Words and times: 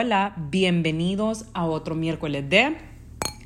hola, 0.00 0.32
bienvenidos 0.50 1.44
a 1.52 1.66
otro 1.66 1.94
miércoles 1.94 2.48
de 2.48 2.78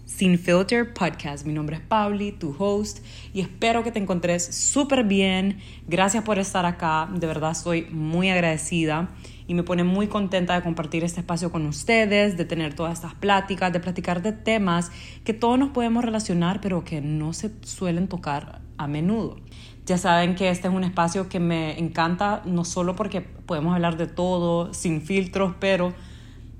Sin 0.04 0.38
Filter 0.38 0.94
Podcast. 0.94 1.44
Mi 1.44 1.52
nombre 1.52 1.74
es 1.74 1.82
Pauli, 1.82 2.30
tu 2.30 2.54
host, 2.56 3.04
y 3.32 3.40
espero 3.40 3.82
que 3.82 3.90
te 3.90 3.98
encontres 3.98 4.54
súper 4.54 5.02
bien. 5.02 5.58
Gracias 5.88 6.22
por 6.22 6.38
estar 6.38 6.64
acá, 6.64 7.08
de 7.12 7.26
verdad 7.26 7.50
estoy 7.50 7.88
muy 7.90 8.30
agradecida 8.30 9.08
y 9.48 9.54
me 9.54 9.64
pone 9.64 9.82
muy 9.82 10.06
contenta 10.06 10.54
de 10.54 10.62
compartir 10.62 11.02
este 11.02 11.18
espacio 11.18 11.50
con 11.50 11.66
ustedes, 11.66 12.36
de 12.36 12.44
tener 12.44 12.74
todas 12.74 12.92
estas 12.92 13.14
pláticas, 13.14 13.72
de 13.72 13.80
platicar 13.80 14.22
de 14.22 14.30
temas 14.30 14.92
que 15.24 15.32
todos 15.32 15.58
nos 15.58 15.70
podemos 15.70 16.04
relacionar, 16.04 16.60
pero 16.60 16.84
que 16.84 17.00
no 17.00 17.32
se 17.32 17.50
suelen 17.62 18.06
tocar 18.06 18.60
a 18.78 18.86
menudo. 18.86 19.40
Ya 19.86 19.98
saben 19.98 20.36
que 20.36 20.50
este 20.50 20.68
es 20.68 20.74
un 20.74 20.84
espacio 20.84 21.28
que 21.28 21.40
me 21.40 21.80
encanta, 21.80 22.42
no 22.44 22.64
solo 22.64 22.94
porque 22.94 23.22
podemos 23.22 23.74
hablar 23.74 23.96
de 23.96 24.06
todo 24.06 24.72
sin 24.72 25.02
filtros, 25.02 25.54
pero 25.58 25.92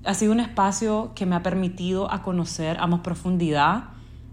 ha 0.04 0.14
sido 0.14 0.32
un 0.32 0.40
espacio 0.40 1.12
que 1.14 1.26
me 1.26 1.36
ha 1.36 1.42
permitido 1.42 2.12
a 2.12 2.22
conocer 2.22 2.76
a 2.78 2.86
más 2.86 3.00
profundidad 3.00 3.84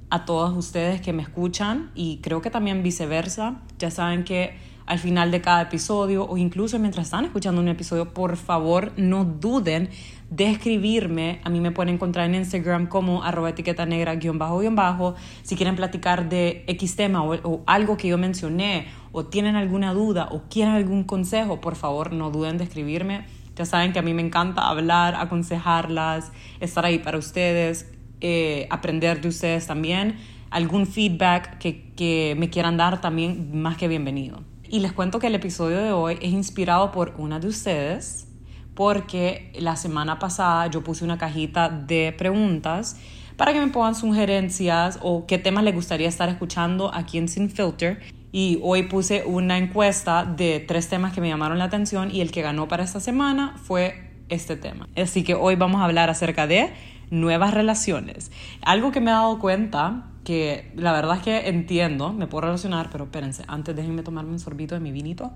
a 0.10 0.26
todos 0.26 0.56
ustedes 0.56 1.00
que 1.02 1.14
me 1.14 1.24
escuchan 1.24 1.92
y 1.96 2.18
creo 2.18 2.42
que 2.42 2.50
también 2.50 2.84
viceversa. 2.84 3.62
Ya 3.80 3.90
saben 3.90 4.26
que 4.26 4.56
al 4.86 5.00
final 5.00 5.32
de 5.32 5.40
cada 5.40 5.62
episodio 5.62 6.26
o 6.28 6.38
incluso 6.38 6.78
mientras 6.78 7.08
están 7.08 7.24
escuchando 7.24 7.62
un 7.62 7.70
episodio, 7.70 8.14
por 8.14 8.36
favor 8.36 8.92
no 8.98 9.24
duden 9.24 9.90
de 10.30 10.50
escribirme. 10.50 11.40
A 11.46 11.50
mí 11.50 11.62
me 11.62 11.72
pueden 11.72 11.96
encontrar 11.96 12.26
en 12.26 12.36
Instagram 12.36 12.88
como 12.88 13.24
arroba 13.24 13.52
etiqueta 13.52 13.86
negra 13.86 14.16
guion 14.16 14.38
bajo 14.38 14.60
guion 14.60 14.76
bajo. 14.76 15.16
Si 15.44 15.56
quieren 15.56 15.78
platicar 15.78 16.28
de 16.28 16.66
X 16.68 16.98
tema 16.98 17.24
o, 17.24 17.36
o 17.36 17.64
algo 17.66 17.96
que 17.96 18.10
yo 18.10 18.18
mencioné 18.18 18.88
o 19.14 19.26
tienen 19.26 19.56
alguna 19.56 19.94
duda 19.94 20.28
o 20.32 20.42
quieren 20.50 20.74
algún 20.74 21.06
consejo, 21.06 21.62
por 21.62 21.78
favor 21.78 22.12
no 22.12 22.30
duden 22.30 22.58
de 22.58 22.66
escribirme. 22.66 23.24
Ya 23.56 23.66
saben 23.66 23.94
que 23.94 24.00
a 24.00 24.02
mí 24.02 24.14
me 24.14 24.22
encanta 24.22 24.68
hablar, 24.68 25.16
aconsejarlas, 25.16 26.32
estar 26.60 26.86
ahí 26.86 27.00
para 27.00 27.18
ustedes, 27.18 27.92
eh, 28.22 28.68
aprender 28.70 29.22
de 29.22 29.28
ustedes 29.28 29.68
también. 29.68 30.18
Algún 30.50 30.88
feedback 30.88 31.58
que, 31.58 31.92
que 31.96 32.36
me 32.38 32.50
quieran 32.50 32.78
dar 32.78 33.02
también, 33.02 33.62
más 33.62 33.78
que 33.78 33.88
bienvenido. 33.88 34.44
Y 34.70 34.80
les 34.80 34.94
cuento 34.94 35.20
que 35.20 35.28
el 35.28 35.36
episodio 35.36 35.78
de 35.78 35.92
hoy 35.92 36.18
es 36.22 36.32
inspirado 36.32 36.92
por 36.92 37.14
una 37.18 37.40
de 37.40 37.48
ustedes, 37.48 38.28
porque 38.74 39.52
la 39.60 39.76
semana 39.76 40.18
pasada 40.18 40.68
yo 40.68 40.82
puse 40.82 41.04
una 41.04 41.18
cajita 41.18 41.68
de 41.70 42.14
preguntas 42.18 42.98
para 43.36 43.54
que 43.54 43.60
me 43.60 43.68
pongan 43.68 43.96
sugerencias 43.96 45.00
o 45.02 45.26
qué 45.26 45.38
temas 45.38 45.64
les 45.64 45.74
gustaría 45.74 46.08
estar 46.08 46.30
escuchando 46.30 46.94
aquí 46.94 47.18
en 47.18 47.28
Sin 47.28 47.50
Filter. 47.50 48.00
Y 48.32 48.60
hoy 48.62 48.84
puse 48.84 49.24
una 49.26 49.58
encuesta 49.58 50.24
de 50.26 50.60
tres 50.60 50.88
temas 50.88 51.14
que 51.14 51.22
me 51.22 51.28
llamaron 51.28 51.60
la 51.60 51.66
atención 51.66 52.10
y 52.12 52.22
el 52.22 52.32
que 52.32 52.42
ganó 52.42 52.68
para 52.68 52.84
esta 52.84 53.00
semana 53.00 53.56
fue 53.64 54.12
este 54.30 54.56
tema. 54.56 54.88
Así 54.96 55.24
que 55.24 55.36
hoy 55.36 55.56
vamos 55.56 55.82
a 55.82 55.86
hablar 55.86 56.10
acerca 56.10 56.48
de 56.48 56.72
nuevas 57.10 57.54
relaciones. 57.54 58.32
Algo 58.62 58.92
que 58.92 59.02
me 59.02 59.12
he 59.12 59.14
dado 59.14 59.38
cuenta 59.40 60.08
que 60.24 60.72
la 60.76 60.94
verdad 60.94 61.18
es 61.18 61.24
que 61.24 61.50
entiendo, 61.50 62.14
me 62.14 62.28
puedo 62.28 62.42
relacionar, 62.42 62.90
pero 62.92 63.06
espérense, 63.06 63.44
antes 63.48 63.76
déjenme 63.76 64.04
tomarme 64.04 64.32
un 64.32 64.40
sorbito 64.40 64.76
de 64.76 64.82
mi 64.82 64.92
vinito. 64.92 65.32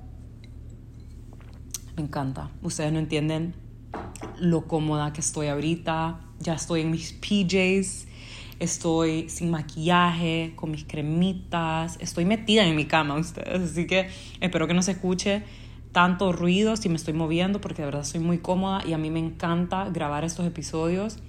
Me 1.95 2.03
encanta. 2.03 2.49
Ustedes 2.61 2.91
no 2.91 2.99
entienden 2.99 3.55
lo 4.39 4.67
cómoda 4.67 5.13
que 5.13 5.21
estoy 5.21 5.47
ahorita. 5.47 6.19
Ya 6.39 6.53
estoy 6.53 6.81
en 6.81 6.91
mis 6.91 7.13
PJs, 7.13 8.07
estoy 8.59 9.29
sin 9.29 9.51
maquillaje, 9.51 10.53
con 10.55 10.71
mis 10.71 10.85
cremitas, 10.85 11.97
estoy 11.99 12.25
metida 12.25 12.65
en 12.65 12.75
mi 12.75 12.85
cama 12.85 13.15
ustedes, 13.19 13.71
así 13.71 13.87
que 13.87 14.09
espero 14.39 14.67
que 14.67 14.73
no 14.73 14.81
se 14.81 14.91
escuche 14.91 15.43
tanto 15.91 16.33
ruido 16.33 16.75
si 16.75 16.89
me 16.89 16.95
estoy 16.95 17.13
moviendo 17.13 17.61
porque 17.61 17.81
de 17.81 17.85
verdad 17.85 18.03
soy 18.03 18.19
muy 18.19 18.39
cómoda 18.39 18.83
y 18.85 18.93
a 18.93 18.97
mí 18.97 19.09
me 19.09 19.19
encanta 19.19 19.89
grabar 19.89 20.25
estos 20.25 20.45
episodios 20.45 21.19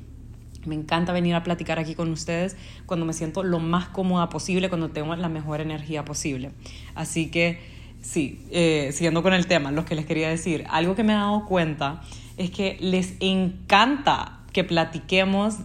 me 0.66 0.74
encanta 0.74 1.12
venir 1.12 1.34
a 1.34 1.42
platicar 1.42 1.78
aquí 1.78 1.94
con 1.94 2.10
ustedes 2.10 2.56
cuando 2.84 3.06
me 3.06 3.12
siento 3.12 3.42
lo 3.42 3.58
más 3.58 3.88
cómoda 3.88 4.28
posible, 4.28 4.68
cuando 4.68 4.90
tengo 4.90 5.14
la 5.16 5.28
mejor 5.28 5.60
energía 5.60 6.04
posible. 6.04 6.50
Así 6.94 7.30
que 7.30 7.60
sí, 8.02 8.44
eh, 8.50 8.90
siguiendo 8.92 9.22
con 9.22 9.32
el 9.32 9.46
tema, 9.46 9.70
lo 9.70 9.84
que 9.84 9.94
les 9.94 10.06
quería 10.06 10.28
decir, 10.28 10.64
algo 10.68 10.94
que 10.94 11.04
me 11.04 11.12
he 11.12 11.16
dado 11.16 11.44
cuenta 11.46 12.02
es 12.36 12.50
que 12.50 12.76
les 12.80 13.14
encanta 13.20 14.40
que 14.52 14.64
platiquemos 14.64 15.58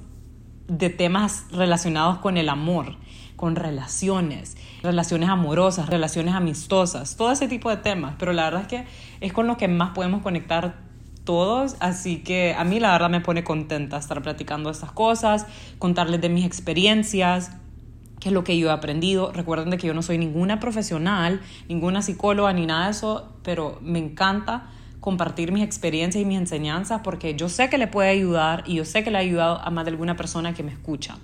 de 0.71 0.89
temas 0.89 1.45
relacionados 1.51 2.19
con 2.19 2.37
el 2.37 2.47
amor, 2.47 2.95
con 3.35 3.57
relaciones, 3.57 4.55
relaciones 4.81 5.27
amorosas, 5.27 5.89
relaciones 5.89 6.33
amistosas, 6.33 7.17
todo 7.17 7.33
ese 7.33 7.49
tipo 7.49 7.69
de 7.69 7.75
temas, 7.75 8.15
pero 8.17 8.31
la 8.31 8.45
verdad 8.45 8.61
es 8.61 8.67
que 8.67 8.85
es 9.19 9.33
con 9.33 9.47
lo 9.47 9.57
que 9.57 9.67
más 9.67 9.89
podemos 9.89 10.21
conectar 10.21 10.75
todos, 11.25 11.75
así 11.81 12.19
que 12.19 12.55
a 12.57 12.63
mí 12.63 12.79
la 12.79 12.93
verdad 12.93 13.09
me 13.09 13.19
pone 13.19 13.43
contenta 13.43 13.97
estar 13.97 14.21
platicando 14.21 14.69
estas 14.69 14.93
cosas, 14.93 15.45
contarles 15.77 16.21
de 16.21 16.29
mis 16.29 16.45
experiencias, 16.45 17.51
qué 18.21 18.29
es 18.29 18.33
lo 18.33 18.45
que 18.45 18.57
yo 18.57 18.69
he 18.69 18.71
aprendido. 18.71 19.33
Recuerden 19.33 19.71
de 19.71 19.77
que 19.77 19.87
yo 19.87 19.93
no 19.93 20.01
soy 20.01 20.17
ninguna 20.17 20.61
profesional, 20.61 21.41
ninguna 21.67 22.01
psicóloga 22.01 22.53
ni 22.53 22.65
nada 22.65 22.85
de 22.85 22.91
eso, 22.91 23.27
pero 23.43 23.77
me 23.81 23.99
encanta 23.99 24.69
compartir 25.01 25.51
mis 25.51 25.63
experiencias 25.63 26.21
y 26.21 26.25
mis 26.25 26.37
enseñanzas 26.37 27.01
porque 27.03 27.35
yo 27.35 27.49
sé 27.49 27.69
que 27.69 27.77
le 27.77 27.87
puede 27.87 28.09
ayudar 28.09 28.63
y 28.65 28.75
yo 28.75 28.85
sé 28.85 29.03
que 29.03 29.11
le 29.11 29.17
ha 29.17 29.21
ayudado 29.21 29.59
a 29.59 29.69
más 29.71 29.83
de 29.83 29.91
alguna 29.91 30.15
persona 30.15 30.53
que 30.53 30.63
me 30.63 30.71
escucha. 30.71 31.17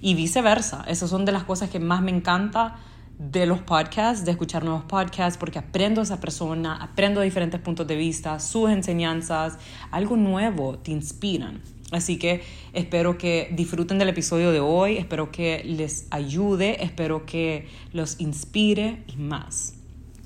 Y 0.00 0.14
viceversa, 0.14 0.84
esas 0.86 1.10
son 1.10 1.24
de 1.24 1.32
las 1.32 1.44
cosas 1.44 1.70
que 1.70 1.80
más 1.80 2.02
me 2.02 2.10
encanta 2.10 2.76
de 3.18 3.46
los 3.46 3.60
podcasts, 3.60 4.24
de 4.24 4.32
escuchar 4.32 4.64
nuevos 4.64 4.84
podcasts, 4.84 5.38
porque 5.38 5.58
aprendo 5.58 6.00
a 6.00 6.04
esa 6.04 6.20
persona, 6.20 6.76
aprendo 6.76 7.22
diferentes 7.22 7.60
puntos 7.60 7.86
de 7.86 7.96
vista, 7.96 8.38
sus 8.40 8.70
enseñanzas, 8.70 9.58
algo 9.90 10.16
nuevo 10.16 10.78
te 10.78 10.90
inspiran. 10.90 11.62
Así 11.92 12.18
que 12.18 12.42
espero 12.72 13.16
que 13.16 13.48
disfruten 13.52 13.98
del 13.98 14.08
episodio 14.08 14.52
de 14.52 14.60
hoy, 14.60 14.98
espero 14.98 15.30
que 15.30 15.62
les 15.64 16.06
ayude, 16.10 16.84
espero 16.84 17.24
que 17.24 17.68
los 17.92 18.20
inspire 18.20 19.04
y 19.06 19.16
más. 19.16 19.74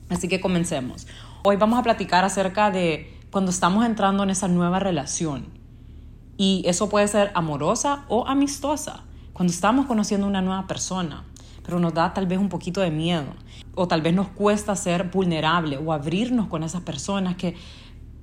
Así 0.09 0.27
que 0.29 0.41
comencemos. 0.41 1.07
Hoy 1.51 1.57
vamos 1.57 1.79
a 1.79 1.83
platicar 1.83 2.27
acerca 2.27 2.71
de 2.71 3.11
cuando 3.31 3.51
estamos 3.51 3.87
entrando 3.87 4.23
en 4.23 4.29
esa 4.29 4.49
nueva 4.49 4.81
relación. 4.81 5.47
Y 6.37 6.63
eso 6.67 6.91
puede 6.91 7.09
ser 7.09 7.31
amorosa 7.35 8.05
o 8.11 8.27
amistosa. 8.27 9.05
Cuando 9.33 9.51
estamos 9.51 9.87
conociendo 9.87 10.27
una 10.27 10.43
nueva 10.43 10.67
persona 10.67 11.25
pero 11.65 11.81
nos 11.81 11.95
da 11.95 12.13
tal 12.13 12.27
vez 12.27 12.39
un 12.39 12.51
poquito 12.51 12.83
de 12.83 12.91
miedo 12.91 13.33
o 13.75 13.89
tal 13.89 14.03
vez 14.03 14.13
nos 14.13 14.29
cuesta 14.29 14.77
ser 14.77 15.05
vulnerable 15.05 15.79
o 15.79 15.95
abrirnos 15.95 16.49
con 16.49 16.63
esas 16.65 16.83
personas 16.83 17.37
que 17.37 17.57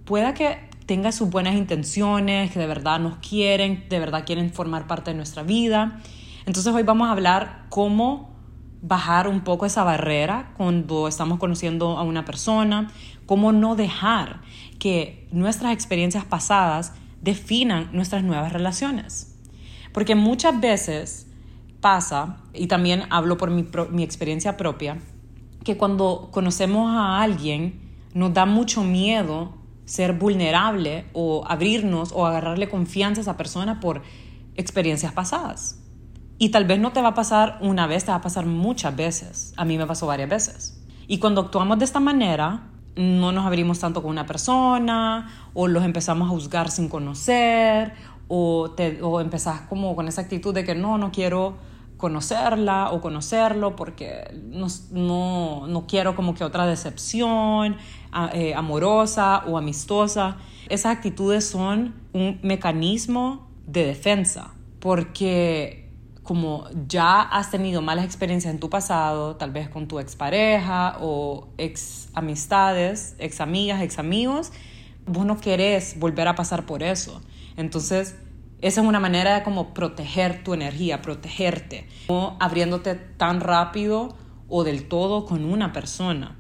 pueda 0.04 0.36
que 0.36 0.70
tengan 0.86 1.12
sus 1.12 1.28
buenas 1.28 1.56
intenciones, 1.56 2.52
que 2.52 2.60
de 2.60 2.68
verdad 2.68 3.00
nos 3.00 3.18
quieren, 3.18 3.86
de 3.90 3.98
verdad 3.98 4.24
quieren 4.24 4.54
formar 4.54 4.86
parte 4.86 5.10
de 5.10 5.18
nuestra 5.18 5.42
vida. 5.42 6.00
Entonces 6.46 6.72
hoy 6.72 6.84
vamos 6.84 7.08
a 7.08 7.12
hablar 7.12 7.66
cómo 7.70 8.36
bajar 8.88 9.28
un 9.28 9.42
poco 9.42 9.66
esa 9.66 9.84
barrera 9.84 10.52
cuando 10.58 11.08
estamos 11.08 11.40
conociendo 11.40 11.98
a 11.98 12.04
una 12.04 12.24
persona, 12.24 12.92
cómo 13.26 13.52
no 13.52 13.76
dejar 13.76 14.42
que 14.80 15.28
nuestras 15.32 15.74
experiencias 15.74 16.26
pasadas 16.26 16.94
definan 17.22 17.90
nuestras 17.92 18.24
nuevas 18.24 18.54
relaciones. 18.54 19.36
Porque 19.92 20.16
muchas 20.16 20.60
veces 20.60 21.28
pasa, 21.82 22.38
y 22.54 22.68
también 22.68 23.04
hablo 23.10 23.38
por 23.38 23.52
mi, 23.52 24.04
experiencia 24.04 24.58
propia, 24.58 25.00
que 25.64 25.78
cuando 25.78 26.30
conocemos 26.32 26.92
a 26.92 27.22
alguien 27.22 27.80
nos 28.14 28.34
da 28.34 28.46
mucho 28.46 28.84
miedo 28.84 29.54
ser 29.86 30.14
vulnerable 30.14 31.06
o 31.14 31.44
abrirnos 31.48 32.12
o 32.12 32.26
agarrarle 32.26 32.70
confianza 32.70 33.22
a 33.22 33.24
esa 33.24 33.38
persona 33.38 33.80
por 33.80 34.02
experiencias 34.56 35.14
pasadas. 35.14 35.82
Y 36.38 36.50
tal 36.50 36.66
vez 36.66 36.80
no 36.80 36.92
te 36.92 37.02
va 37.02 37.10
a 37.10 37.14
pasar 37.14 37.58
una 37.62 37.88
vez, 37.88 38.04
te 38.04 38.12
va 38.12 38.18
a 38.18 38.22
pasar 38.22 38.46
muchas 38.46 38.96
veces. 38.96 39.54
A 39.58 39.64
mí 39.64 39.78
me 39.78 39.86
pasó 39.86 40.08
varias 40.08 40.30
veces. 40.30 40.84
Y 41.08 41.20
cuando 41.20 41.42
actuamos 41.42 41.80
de 41.80 41.86
esta 41.86 42.00
manera, 42.00 42.64
no 42.96 43.32
nos 43.32 43.46
abrimos 43.46 43.80
tanto 43.80 44.02
con 44.02 44.12
una 44.12 44.26
persona 44.26 45.30
o 45.54 45.68
los 45.68 45.84
empezamos 45.84 46.28
a 46.28 46.32
juzgar 46.32 46.72
sin 46.72 46.88
conocer 46.88 47.94
o, 48.28 48.72
te, 48.72 49.02
o 49.02 49.20
empezás 49.22 49.62
como 49.62 49.96
con 49.96 50.08
esa 50.08 50.22
actitud 50.22 50.54
de 50.54 50.64
que 50.64 50.76
no, 50.76 50.98
no 50.98 51.12
quiero 51.12 51.58
conocerla 51.98 52.92
o 52.92 53.02
conocerlo 53.02 53.76
porque 53.76 54.26
no, 54.50 54.68
no, 54.92 55.68
no 55.68 55.88
quiero 55.88 56.16
como 56.16 56.36
que 56.36 56.44
otra 56.44 56.66
decepción 56.66 57.78
eh, 58.34 58.54
amorosa 58.54 59.44
o 59.48 59.58
amistosa. 59.58 60.38
Esas 60.70 60.96
actitudes 60.98 61.46
son 61.48 61.96
un 62.14 62.40
mecanismo 62.44 63.48
de 63.68 63.86
defensa 63.86 64.54
porque 64.80 65.85
como 66.26 66.66
ya 66.88 67.22
has 67.22 67.52
tenido 67.52 67.84
malas 67.84 68.04
experiencias 68.04 68.52
en 68.52 68.60
tu 68.60 68.68
pasado, 68.68 69.36
tal 69.36 69.52
vez 69.52 69.70
con 69.70 69.88
tu 69.88 70.00
expareja 70.00 70.98
o 71.00 71.48
ex 71.60 72.10
amistades, 72.16 73.16
ex 73.20 73.40
amigas, 73.42 73.84
ex 73.84 74.00
amigos, 74.00 74.52
vos 75.06 75.24
no 75.24 75.38
querés 75.40 76.00
volver 76.00 76.28
a 76.28 76.34
pasar 76.34 76.66
por 76.66 76.82
eso. 76.82 77.22
Entonces, 77.58 78.16
esa 78.62 78.82
es 78.82 78.88
una 78.88 79.00
manera 79.00 79.36
de 79.36 79.44
como 79.44 79.76
proteger 79.76 80.44
tu 80.44 80.56
energía, 80.56 81.04
protegerte, 81.04 81.88
no 82.10 82.38
abriéndote 82.40 82.96
tan 82.96 83.40
rápido 83.40 84.16
o 84.50 84.64
del 84.64 84.88
todo 84.88 85.26
con 85.26 85.46
una 85.46 85.74
persona. 85.74 86.36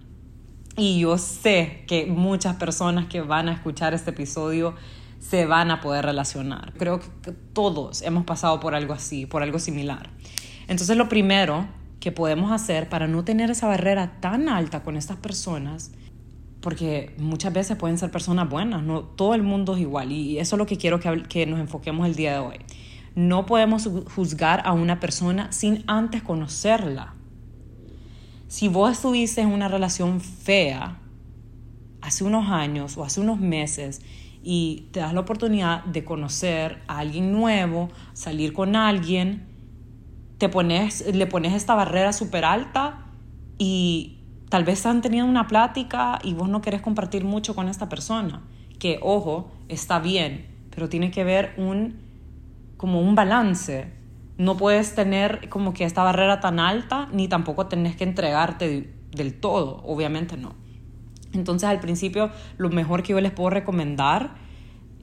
Y 0.75 0.99
yo 0.99 1.19
sé 1.19 1.83
que 1.87 2.07
muchas 2.07 2.55
personas 2.55 3.05
que 3.05 3.21
van 3.21 3.49
a 3.49 3.53
escuchar 3.53 3.93
este 3.93 4.09
episodio 4.09 4.73
se 5.29 5.45
van 5.45 5.71
a 5.71 5.81
poder 5.81 6.05
relacionar. 6.05 6.73
Creo 6.77 6.99
que 6.99 7.31
todos 7.31 8.01
hemos 8.03 8.25
pasado 8.25 8.59
por 8.59 8.75
algo 8.75 8.93
así, 8.93 9.25
por 9.25 9.41
algo 9.41 9.59
similar. 9.59 10.09
Entonces 10.67 10.95
lo 10.97 11.09
primero 11.09 11.67
que 11.99 12.11
podemos 12.11 12.51
hacer 12.51 12.89
para 12.89 13.07
no 13.07 13.23
tener 13.23 13.49
esa 13.49 13.67
barrera 13.67 14.19
tan 14.19 14.49
alta 14.49 14.83
con 14.83 14.95
estas 14.97 15.17
personas, 15.17 15.91
porque 16.61 17.15
muchas 17.17 17.53
veces 17.53 17.77
pueden 17.77 17.97
ser 17.97 18.11
personas 18.11 18.49
buenas, 18.49 18.83
no 18.83 19.01
todo 19.01 19.33
el 19.33 19.41
mundo 19.41 19.75
es 19.75 19.81
igual 19.81 20.11
y 20.11 20.37
eso 20.37 20.55
es 20.55 20.57
lo 20.59 20.65
que 20.65 20.77
quiero 20.77 20.99
que, 20.99 21.23
que 21.23 21.45
nos 21.47 21.59
enfoquemos 21.59 22.05
el 22.05 22.15
día 22.15 22.33
de 22.33 22.39
hoy. 22.39 22.57
No 23.15 23.45
podemos 23.45 23.89
juzgar 24.13 24.61
a 24.65 24.73
una 24.73 24.99
persona 24.99 25.51
sin 25.51 25.83
antes 25.87 26.21
conocerla. 26.21 27.15
Si 28.47 28.67
vos 28.67 28.91
estuviste 28.91 29.41
en 29.41 29.51
una 29.51 29.67
relación 29.67 30.21
fea 30.21 30.99
hace 32.01 32.23
unos 32.23 32.51
años 32.51 32.97
o 32.97 33.03
hace 33.03 33.21
unos 33.21 33.39
meses 33.39 34.01
y 34.47 34.89
te 34.91 34.99
das 34.99 35.11
la 35.11 35.21
oportunidad 35.21 35.83
de 35.85 36.05
conocer 36.05 36.83
a 36.87 36.99
alguien 36.99 37.31
nuevo, 37.31 37.89
salir 38.13 38.53
con 38.53 38.75
alguien, 38.75 39.47
te 40.37 40.49
pones, 40.49 41.03
le 41.13 41.25
pones 41.25 41.53
esta 41.53 41.73
barrera 41.73 42.13
súper 42.13 42.45
alta 42.45 43.07
y 43.57 44.19
tal 44.49 44.63
vez 44.63 44.85
han 44.85 45.01
tenido 45.01 45.25
una 45.25 45.47
plática 45.47 46.19
y 46.23 46.35
vos 46.35 46.47
no 46.47 46.61
querés 46.61 46.81
compartir 46.81 47.25
mucho 47.25 47.55
con 47.55 47.67
esta 47.69 47.89
persona, 47.89 48.43
que 48.77 48.99
ojo, 49.01 49.51
está 49.67 49.97
bien, 49.97 50.45
pero 50.69 50.89
tiene 50.89 51.09
que 51.09 51.21
haber 51.21 51.55
un, 51.57 51.97
como 52.77 53.01
un 53.01 53.15
balance. 53.15 53.93
No 54.37 54.57
puedes 54.57 54.93
tener 54.93 55.49
como 55.49 55.73
que 55.73 55.85
esta 55.85 56.03
barrera 56.03 56.39
tan 56.39 56.59
alta, 56.59 57.09
ni 57.11 57.27
tampoco 57.27 57.65
tenés 57.65 57.95
que 57.95 58.03
entregarte 58.03 58.93
del 59.09 59.39
todo, 59.39 59.81
obviamente 59.85 60.37
no. 60.37 60.53
Entonces 61.35 61.69
al 61.69 61.79
principio 61.79 62.31
lo 62.57 62.69
mejor 62.69 63.03
que 63.03 63.13
yo 63.13 63.21
les 63.21 63.31
puedo 63.31 63.49
recomendar 63.49 64.35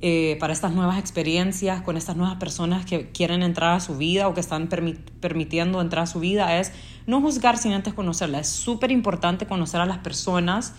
eh, 0.04 0.36
para 0.40 0.52
estas 0.52 0.72
nuevas 0.72 0.98
experiencias 0.98 1.82
con 1.82 1.96
estas 1.96 2.16
nuevas 2.16 2.34
personas 2.34 2.84
que 2.84 3.12
quieren 3.12 3.44
entrar 3.44 3.74
a 3.74 3.78
su 3.78 3.96
vida 3.96 4.26
o 4.26 4.34
que 4.34 4.40
están 4.40 4.68
permitiendo 4.68 5.80
entrar 5.80 6.02
a 6.02 6.06
su 6.08 6.18
vida 6.18 6.58
es 6.58 6.72
no 7.06 7.20
juzgar 7.20 7.56
sin 7.56 7.72
antes 7.72 7.94
conocerla. 7.94 8.40
Es 8.40 8.48
súper 8.48 8.90
importante 8.90 9.46
conocer 9.46 9.80
a 9.80 9.86
las 9.86 9.98
personas, 9.98 10.74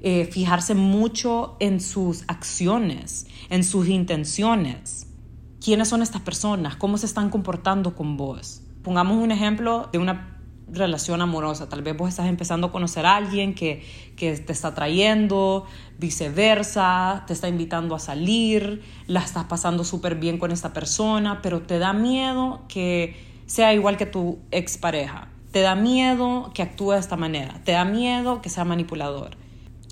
eh, 0.00 0.28
fijarse 0.30 0.76
mucho 0.76 1.56
en 1.58 1.80
sus 1.80 2.22
acciones, 2.28 3.26
en 3.50 3.64
sus 3.64 3.88
intenciones. 3.88 5.08
¿Quiénes 5.60 5.88
son 5.88 6.00
estas 6.00 6.22
personas? 6.22 6.76
¿Cómo 6.76 6.98
se 6.98 7.06
están 7.06 7.30
comportando 7.30 7.96
con 7.96 8.16
vos? 8.16 8.62
Pongamos 8.84 9.16
un 9.16 9.32
ejemplo 9.32 9.88
de 9.92 9.98
una 9.98 10.31
relación 10.72 11.20
amorosa. 11.20 11.68
Tal 11.68 11.82
vez 11.82 11.96
vos 11.96 12.08
estás 12.08 12.26
empezando 12.26 12.68
a 12.68 12.72
conocer 12.72 13.06
a 13.06 13.16
alguien 13.16 13.54
que, 13.54 13.84
que 14.16 14.36
te 14.36 14.52
está 14.52 14.74
trayendo, 14.74 15.66
viceversa, 15.98 17.24
te 17.26 17.32
está 17.32 17.48
invitando 17.48 17.94
a 17.94 17.98
salir, 17.98 18.82
la 19.06 19.20
estás 19.20 19.44
pasando 19.44 19.84
súper 19.84 20.16
bien 20.16 20.38
con 20.38 20.50
esta 20.50 20.72
persona, 20.72 21.40
pero 21.42 21.62
te 21.62 21.78
da 21.78 21.92
miedo 21.92 22.62
que 22.68 23.16
sea 23.46 23.74
igual 23.74 23.96
que 23.96 24.06
tu 24.06 24.38
expareja. 24.50 25.28
Te 25.50 25.60
da 25.60 25.74
miedo 25.74 26.50
que 26.54 26.62
actúe 26.62 26.92
de 26.92 26.98
esta 26.98 27.16
manera. 27.16 27.60
Te 27.64 27.72
da 27.72 27.84
miedo 27.84 28.40
que 28.40 28.48
sea 28.48 28.64
manipulador. 28.64 29.36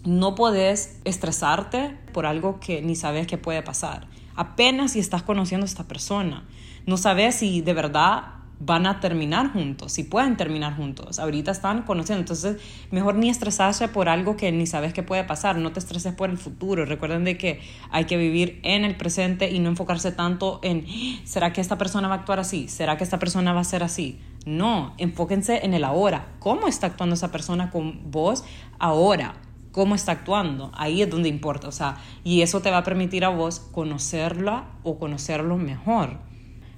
No 0.05 0.35
puedes 0.35 0.99
estresarte 1.05 1.99
por 2.15 2.25
algo 2.25 2.59
que 2.59 2.81
ni 2.81 2.97
sabes 2.97 3.27
que 3.27 3.37
puede 3.37 3.63
pasar. 3.63 4.09
Apenas 4.35 4.93
si 4.93 5.01
estás 5.01 5.23
conociendo 5.23 5.67
a 5.67 5.69
esta 5.69 5.85
persona. 5.85 6.45
No 6.87 6.97
sabes 6.97 7.35
si 7.35 7.61
de 7.61 7.75
verdad 7.75 8.40
van 8.61 8.87
a 8.87 9.01
terminar 9.01 9.53
juntos, 9.53 9.93
si 9.93 10.05
pueden 10.05 10.37
terminar 10.37 10.77
juntos. 10.77 11.19
Ahorita 11.19 11.51
están 11.51 11.83
conociendo, 11.83 12.21
entonces 12.21 12.59
mejor 12.91 13.15
ni 13.15 13.31
estresarse 13.31 13.89
por 13.89 14.11
algo 14.11 14.37
que 14.37 14.53
ni 14.53 14.67
sabes 14.67 14.93
que 14.93 15.03
puede 15.03 15.25
pasar, 15.25 15.57
no 15.57 15.73
te 15.73 15.81
estreses 15.81 16.15
por 16.15 16.29
el 16.29 16.37
futuro. 16.37 16.85
Recuerden 16.85 17.25
de 17.25 17.39
que 17.39 17.61
hay 17.91 18.05
que 18.05 18.19
vivir 18.19 18.61
en 18.63 18.85
el 18.85 18.97
presente 18.97 19.51
y 19.51 19.59
no 19.61 19.71
enfocarse 19.71 20.13
tanto 20.13 20.61
en 20.63 20.85
¿será 21.25 21.55
que 21.55 21.63
esta 21.63 21.79
persona 21.79 22.09
va 22.09 22.17
a 22.17 22.19
actuar 22.19 22.39
así? 22.39 22.69
¿Será 22.69 22.99
que 22.99 23.05
esta 23.05 23.19
persona 23.19 23.55
va 23.55 23.61
a 23.61 23.65
ser 23.65 23.83
así? 23.83 24.21
No, 24.45 24.95
enfóquense 24.99 25.65
en 25.65 25.73
el 25.73 25.83
ahora. 25.83 26.29
¿Cómo 26.39 26.69
está 26.69 26.87
actuando 26.87 27.15
esa 27.15 27.33
persona 27.33 27.71
con 27.71 28.11
vos 28.11 28.45
ahora? 28.79 29.37
¿Cómo 29.73 29.95
está 29.95 30.13
actuando? 30.13 30.71
Ahí 30.75 31.01
es 31.01 31.09
donde 31.09 31.29
importa, 31.29 31.69
o 31.69 31.73
sea, 31.73 31.97
y 32.25 32.43
eso 32.43 32.61
te 32.61 32.71
va 32.71 32.79
a 32.79 32.85
permitir 32.85 33.25
a 33.25 33.29
vos 33.29 33.61
conocerla 33.61 34.65
o 34.83 34.99
conocerlo 34.99 35.57
mejor. 35.57 36.30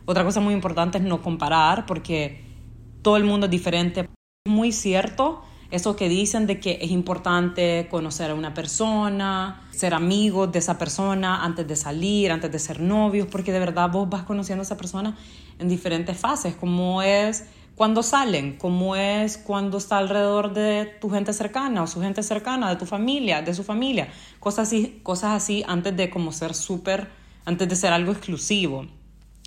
Otra 0.05 0.25
cosa 0.25 0.41
muy 0.41 0.55
importante 0.55 0.99
es 0.99 1.05
no 1.05 1.23
comparar 1.23 1.87
porque 1.87 2.45
todo 3.03 3.17
el 3.17 3.25
mundo 3.25 3.47
es 3.47 3.51
diferente. 3.51 4.09
Muy 4.49 4.73
cierto 4.73 5.43
eso 5.73 5.97
que 5.97 6.09
dicen 6.09 6.47
de 6.47 6.61
que 6.61 6.79
es 6.83 6.91
importante 6.91 7.89
conocer 7.91 8.31
a 8.31 8.35
una 8.35 8.53
persona, 8.53 9.63
ser 9.71 9.95
amigos 9.95 10.53
de 10.53 10.59
esa 10.59 10.77
persona 10.77 11.43
antes 11.43 11.67
de 11.67 11.77
salir, 11.77 12.31
antes 12.31 12.53
de 12.53 12.59
ser 12.59 12.79
novios, 12.79 13.27
porque 13.27 13.53
de 13.53 13.59
verdad 13.59 13.91
vos 13.91 14.07
vas 14.11 14.25
conociendo 14.25 14.61
a 14.61 14.65
esa 14.65 14.77
persona 14.77 15.17
en 15.59 15.71
diferentes 15.71 16.19
fases, 16.19 16.55
como 16.57 17.01
es 17.01 17.47
cuando 17.75 18.03
salen, 18.03 18.59
como 18.59 18.97
es 18.97 19.39
cuando 19.39 19.79
está 19.79 19.97
alrededor 19.97 20.53
de 20.53 20.99
tu 21.01 21.09
gente 21.09 21.33
cercana 21.33 21.83
o 21.83 21.87
su 21.87 22.03
gente 22.03 22.23
cercana, 22.23 22.69
de 22.69 22.77
tu 22.77 22.85
familia, 22.85 23.41
de 23.41 23.55
su 23.55 23.65
familia, 23.65 24.09
cosas 24.41 24.69
así, 24.69 25.01
cosas 25.03 25.31
así 25.31 25.65
antes 25.67 25.97
de 25.97 26.11
como 26.11 26.33
ser 26.33 26.53
súper, 26.53 27.09
antes 27.47 27.67
de 27.67 27.77
ser 27.77 27.95
algo 27.95 28.13
exclusivo 28.13 28.89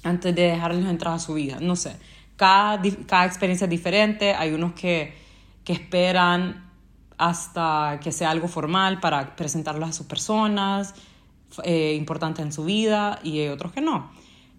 antes 0.05 0.33
de 0.35 0.43
dejarlos 0.43 0.85
entrar 0.85 1.15
a 1.15 1.19
su 1.19 1.33
vida. 1.33 1.57
No 1.59 1.75
sé, 1.75 1.97
cada, 2.35 2.81
cada 3.07 3.25
experiencia 3.25 3.65
es 3.65 3.71
diferente. 3.71 4.33
Hay 4.33 4.53
unos 4.53 4.73
que, 4.73 5.13
que 5.63 5.73
esperan 5.73 6.69
hasta 7.17 7.99
que 8.01 8.11
sea 8.11 8.29
algo 8.29 8.47
formal 8.47 8.99
para 8.99 9.35
presentarlos 9.35 9.89
a 9.89 9.93
sus 9.93 10.05
personas 10.05 10.93
eh, 11.63 12.03
en 12.37 12.51
su 12.51 12.65
vida 12.65 13.19
y 13.23 13.39
hay 13.39 13.47
otros 13.49 13.71
que 13.71 13.81
no. 13.81 14.11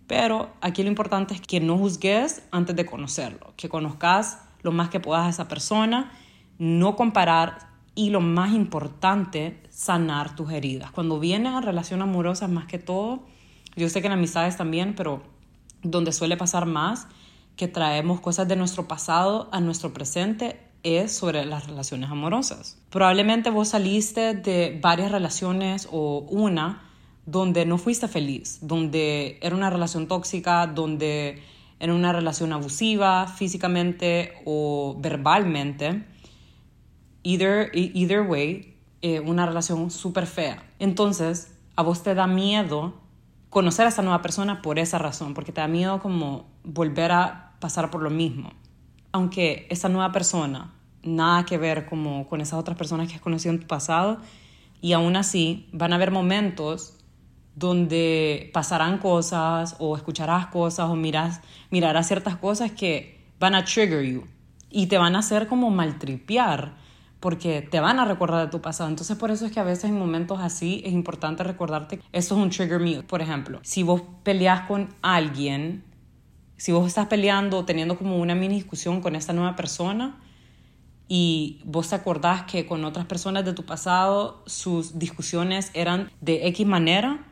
Pero 0.06 0.50
aquí 0.60 0.82
lo 0.82 0.88
importante 0.88 1.34
es 1.34 1.40
que 1.40 1.60
no 1.60 1.76
juzgues 1.76 2.42
antes 2.50 2.76
de 2.76 2.86
conocerlo, 2.86 3.52
que 3.56 3.68
conozcas 3.68 4.38
lo 4.62 4.72
más 4.72 4.88
que 4.88 5.00
puedas 5.00 5.26
a 5.26 5.30
esa 5.30 5.48
persona, 5.48 6.12
no 6.58 6.96
comparar 6.96 7.70
y 7.94 8.10
lo 8.10 8.20
más 8.20 8.52
importante, 8.52 9.60
sanar 9.68 10.36
tus 10.36 10.52
heridas. 10.52 10.90
Cuando 10.92 11.18
viene 11.18 11.48
a 11.48 11.60
relación 11.60 12.02
amorosa, 12.02 12.46
más 12.46 12.66
que 12.66 12.78
todo, 12.78 13.24
yo 13.74 13.88
sé 13.88 14.00
que 14.00 14.06
en 14.06 14.12
amistades 14.12 14.56
también, 14.56 14.94
pero 14.94 15.22
donde 15.90 16.12
suele 16.12 16.36
pasar 16.36 16.66
más 16.66 17.06
que 17.56 17.68
traemos 17.68 18.20
cosas 18.20 18.46
de 18.48 18.56
nuestro 18.56 18.86
pasado 18.86 19.48
a 19.52 19.60
nuestro 19.60 19.92
presente 19.92 20.60
es 20.82 21.12
sobre 21.12 21.44
las 21.44 21.66
relaciones 21.66 22.10
amorosas. 22.10 22.78
Probablemente 22.90 23.50
vos 23.50 23.68
saliste 23.68 24.34
de 24.34 24.78
varias 24.80 25.10
relaciones 25.10 25.88
o 25.90 26.26
una 26.30 26.82
donde 27.24 27.66
no 27.66 27.76
fuiste 27.76 28.06
feliz, 28.06 28.58
donde 28.62 29.38
era 29.42 29.56
una 29.56 29.68
relación 29.68 30.06
tóxica, 30.06 30.66
donde 30.68 31.42
era 31.80 31.92
una 31.92 32.12
relación 32.12 32.52
abusiva 32.52 33.26
físicamente 33.26 34.32
o 34.44 34.96
verbalmente. 35.00 36.04
Either, 37.24 37.70
either 37.74 38.20
way, 38.20 38.76
eh, 39.02 39.18
una 39.18 39.44
relación 39.44 39.90
súper 39.90 40.26
fea. 40.26 40.62
Entonces, 40.78 41.52
a 41.74 41.82
vos 41.82 42.02
te 42.02 42.14
da 42.14 42.28
miedo 42.28 42.94
conocer 43.50 43.86
a 43.86 43.88
esta 43.88 44.02
nueva 44.02 44.22
persona 44.22 44.62
por 44.62 44.78
esa 44.78 44.98
razón, 44.98 45.34
porque 45.34 45.52
te 45.52 45.60
da 45.60 45.68
miedo 45.68 46.00
como 46.00 46.46
volver 46.64 47.12
a 47.12 47.52
pasar 47.60 47.90
por 47.90 48.02
lo 48.02 48.10
mismo. 48.10 48.52
Aunque 49.12 49.66
esa 49.70 49.88
nueva 49.88 50.12
persona, 50.12 50.74
nada 51.02 51.44
que 51.44 51.58
ver 51.58 51.86
como 51.86 52.28
con 52.28 52.40
esas 52.40 52.58
otras 52.58 52.76
personas 52.76 53.08
que 53.08 53.14
has 53.14 53.20
conocido 53.20 53.54
en 53.54 53.60
tu 53.60 53.66
pasado, 53.66 54.18
y 54.80 54.92
aún 54.92 55.16
así 55.16 55.68
van 55.72 55.92
a 55.92 55.96
haber 55.96 56.10
momentos 56.10 56.98
donde 57.54 58.50
pasarán 58.52 58.98
cosas 58.98 59.76
o 59.78 59.96
escucharás 59.96 60.48
cosas 60.48 60.90
o 60.90 60.94
miras, 60.94 61.40
mirarás 61.70 62.06
ciertas 62.06 62.36
cosas 62.36 62.70
que 62.72 63.24
van 63.40 63.54
a 63.54 63.64
trigger 63.64 64.04
you 64.04 64.26
y 64.70 64.86
te 64.86 64.98
van 64.98 65.16
a 65.16 65.20
hacer 65.20 65.46
como 65.48 65.70
maltripear 65.70 66.74
porque 67.26 67.60
te 67.60 67.80
van 67.80 67.98
a 67.98 68.04
recordar 68.04 68.44
de 68.44 68.52
tu 68.52 68.60
pasado. 68.60 68.88
Entonces 68.88 69.16
por 69.16 69.32
eso 69.32 69.46
es 69.46 69.50
que 69.50 69.58
a 69.58 69.64
veces 69.64 69.86
en 69.86 69.98
momentos 69.98 70.38
así 70.40 70.80
es 70.84 70.92
importante 70.92 71.42
recordarte, 71.42 71.98
eso 72.12 72.36
es 72.36 72.40
un 72.40 72.50
trigger 72.50 72.78
mute. 72.78 73.02
Por 73.02 73.20
ejemplo, 73.20 73.58
si 73.64 73.82
vos 73.82 74.00
peleas 74.22 74.68
con 74.68 74.90
alguien, 75.02 75.82
si 76.56 76.70
vos 76.70 76.86
estás 76.86 77.08
peleando 77.08 77.64
teniendo 77.64 77.98
como 77.98 78.18
una 78.18 78.36
mini 78.36 78.54
discusión 78.54 79.00
con 79.00 79.16
esta 79.16 79.32
nueva 79.32 79.56
persona 79.56 80.20
y 81.08 81.62
vos 81.64 81.88
te 81.88 81.96
acordás 81.96 82.44
que 82.44 82.64
con 82.64 82.84
otras 82.84 83.06
personas 83.06 83.44
de 83.44 83.54
tu 83.54 83.64
pasado 83.64 84.44
sus 84.46 84.96
discusiones 84.96 85.72
eran 85.74 86.12
de 86.20 86.46
X 86.46 86.64
manera, 86.64 87.26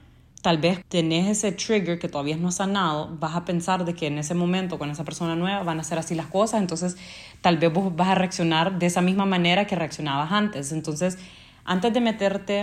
tal 0.44 0.58
vez 0.58 0.84
tenés 0.88 1.26
ese 1.26 1.52
trigger 1.52 1.98
que 1.98 2.06
todavía 2.06 2.36
no 2.36 2.48
has 2.48 2.56
sanado, 2.56 3.16
vas 3.18 3.34
a 3.34 3.46
pensar 3.46 3.86
de 3.86 3.94
que 3.94 4.08
en 4.08 4.18
ese 4.18 4.34
momento 4.34 4.78
con 4.78 4.90
esa 4.90 5.02
persona 5.02 5.34
nueva 5.34 5.62
van 5.62 5.80
a 5.80 5.84
ser 5.84 5.98
así 5.98 6.14
las 6.14 6.26
cosas, 6.26 6.60
entonces 6.60 6.98
tal 7.40 7.56
vez 7.56 7.72
vos 7.72 7.96
vas 7.96 8.08
a 8.08 8.14
reaccionar 8.14 8.78
de 8.78 8.84
esa 8.84 9.00
misma 9.00 9.24
manera 9.24 9.66
que 9.66 9.74
reaccionabas 9.74 10.32
antes. 10.32 10.70
Entonces, 10.72 11.16
antes 11.64 11.94
de 11.94 12.00
meterte 12.02 12.60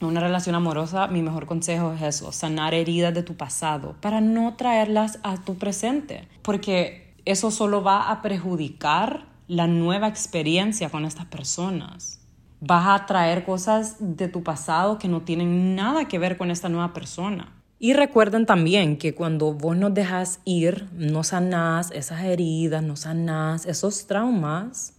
en 0.00 0.06
una 0.06 0.20
relación 0.20 0.54
amorosa, 0.54 1.08
mi 1.08 1.22
mejor 1.22 1.46
consejo 1.46 1.92
es 1.94 2.02
eso, 2.02 2.30
sanar 2.30 2.72
heridas 2.72 3.12
de 3.12 3.24
tu 3.24 3.34
pasado 3.34 3.96
para 4.00 4.20
no 4.20 4.54
traerlas 4.54 5.18
a 5.24 5.36
tu 5.36 5.56
presente, 5.56 6.28
porque 6.42 7.14
eso 7.24 7.50
solo 7.50 7.82
va 7.82 8.12
a 8.12 8.22
perjudicar 8.22 9.26
la 9.48 9.66
nueva 9.66 10.06
experiencia 10.06 10.88
con 10.88 11.04
estas 11.04 11.26
personas 11.26 12.23
vas 12.66 13.00
a 13.00 13.06
traer 13.06 13.44
cosas 13.44 13.96
de 13.98 14.28
tu 14.28 14.42
pasado 14.42 14.98
que 14.98 15.08
no 15.08 15.22
tienen 15.22 15.74
nada 15.74 16.08
que 16.08 16.18
ver 16.18 16.36
con 16.36 16.50
esta 16.50 16.68
nueva 16.68 16.92
persona. 16.92 17.52
Y 17.78 17.92
recuerden 17.92 18.46
también 18.46 18.96
que 18.96 19.14
cuando 19.14 19.52
vos 19.52 19.76
nos 19.76 19.92
dejas 19.92 20.40
ir, 20.44 20.88
no 20.92 21.22
sanás 21.24 21.90
esas 21.90 22.22
heridas, 22.22 22.82
no 22.82 22.96
sanás 22.96 23.66
esos 23.66 24.06
traumas, 24.06 24.94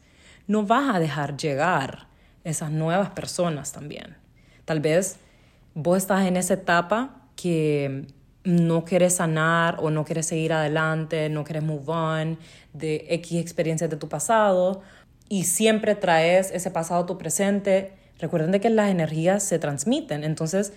no 0.45 0.63
vas 0.63 0.93
a 0.93 0.99
dejar 0.99 1.37
llegar 1.37 2.07
esas 2.43 2.69
nuevas 2.69 3.09
personas 3.09 3.71
también. 3.71 4.15
Tal 4.65 4.79
vez 4.79 5.17
vos 5.73 5.97
estás 5.97 6.27
en 6.27 6.37
esa 6.37 6.53
etapa 6.53 7.21
que 7.35 8.05
no 8.43 8.85
quieres 8.85 9.15
sanar 9.15 9.77
o 9.79 9.89
no 9.89 10.05
quieres 10.05 10.27
seguir 10.27 10.53
adelante, 10.53 11.29
no 11.29 11.43
quieres 11.43 11.63
move 11.63 11.85
on 11.87 12.37
de 12.73 13.07
X 13.09 13.41
experiencias 13.41 13.89
de 13.89 13.97
tu 13.97 14.07
pasado 14.07 14.83
y 15.29 15.45
siempre 15.45 15.95
traes 15.95 16.51
ese 16.51 16.71
pasado 16.71 17.03
a 17.03 17.05
tu 17.05 17.17
presente. 17.17 17.93
Recuerden 18.19 18.59
que 18.59 18.69
las 18.69 18.89
energías 18.89 19.43
se 19.43 19.59
transmiten, 19.59 20.23
entonces 20.23 20.73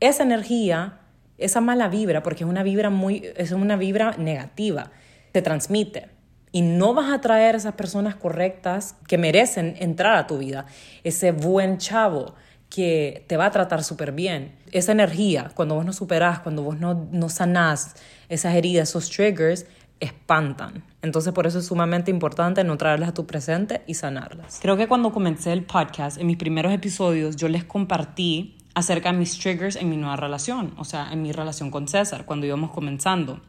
esa 0.00 0.22
energía, 0.22 0.98
esa 1.38 1.60
mala 1.60 1.88
vibra, 1.88 2.22
porque 2.22 2.44
es 2.44 2.50
una 2.50 2.62
vibra 2.62 2.90
muy, 2.90 3.30
es 3.36 3.52
una 3.52 3.76
vibra 3.76 4.16
negativa, 4.18 4.90
se 5.32 5.42
transmite 5.42 6.10
y 6.52 6.60
no 6.60 6.92
vas 6.92 7.10
a 7.10 7.20
traer 7.20 7.54
esas 7.54 7.74
personas 7.74 8.14
correctas 8.14 8.94
que 9.08 9.16
merecen 9.16 9.74
entrar 9.78 10.16
a 10.16 10.26
tu 10.26 10.38
vida, 10.38 10.66
ese 11.02 11.32
buen 11.32 11.78
chavo 11.78 12.34
que 12.68 13.24
te 13.26 13.36
va 13.36 13.46
a 13.46 13.50
tratar 13.50 13.84
súper 13.84 14.12
bien. 14.12 14.54
Esa 14.70 14.92
energía, 14.92 15.50
cuando 15.54 15.74
vos 15.74 15.84
no 15.84 15.92
superás, 15.92 16.40
cuando 16.40 16.62
vos 16.62 16.78
no, 16.78 17.06
no 17.10 17.28
sanás 17.28 17.94
esas 18.28 18.54
heridas, 18.54 18.90
esos 18.90 19.10
triggers, 19.10 19.66
espantan. 20.00 20.84
Entonces 21.02 21.32
por 21.32 21.48
eso 21.48 21.58
es 21.58 21.66
sumamente 21.66 22.12
importante 22.12 22.62
no 22.62 22.78
traerlas 22.78 23.10
a 23.10 23.14
tu 23.14 23.26
presente 23.26 23.82
y 23.88 23.94
sanarlas. 23.94 24.60
Creo 24.62 24.76
que 24.76 24.86
cuando 24.86 25.12
comencé 25.12 25.52
el 25.52 25.64
podcast, 25.64 26.16
en 26.16 26.28
mis 26.28 26.36
primeros 26.36 26.72
episodios, 26.72 27.34
yo 27.34 27.48
les 27.48 27.64
compartí 27.64 28.56
acerca 28.74 29.12
de 29.12 29.18
mis 29.18 29.36
triggers 29.38 29.76
en 29.76 29.90
mi 29.90 29.96
nueva 29.96 30.16
relación, 30.16 30.74
o 30.78 30.84
sea, 30.84 31.12
en 31.12 31.20
mi 31.20 31.32
relación 31.32 31.70
con 31.72 31.88
César, 31.88 32.24
cuando 32.24 32.46
íbamos 32.46 32.70
comenzando. 32.70 33.40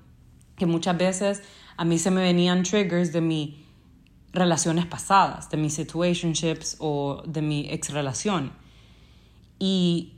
Que 0.57 0.65
muchas 0.65 0.97
veces 0.97 1.43
a 1.77 1.85
mí 1.85 1.99
se 1.99 2.11
me 2.11 2.21
venían 2.21 2.63
triggers 2.63 3.13
de 3.13 3.21
mis 3.21 3.55
relaciones 4.33 4.87
pasadas, 4.87 5.49
de 5.51 5.57
mis 5.57 5.75
situationships 5.75 6.77
o 6.79 7.21
de 7.25 7.41
mi 7.43 7.67
ex 7.69 7.93
relación. 7.93 8.51
Y 9.59 10.13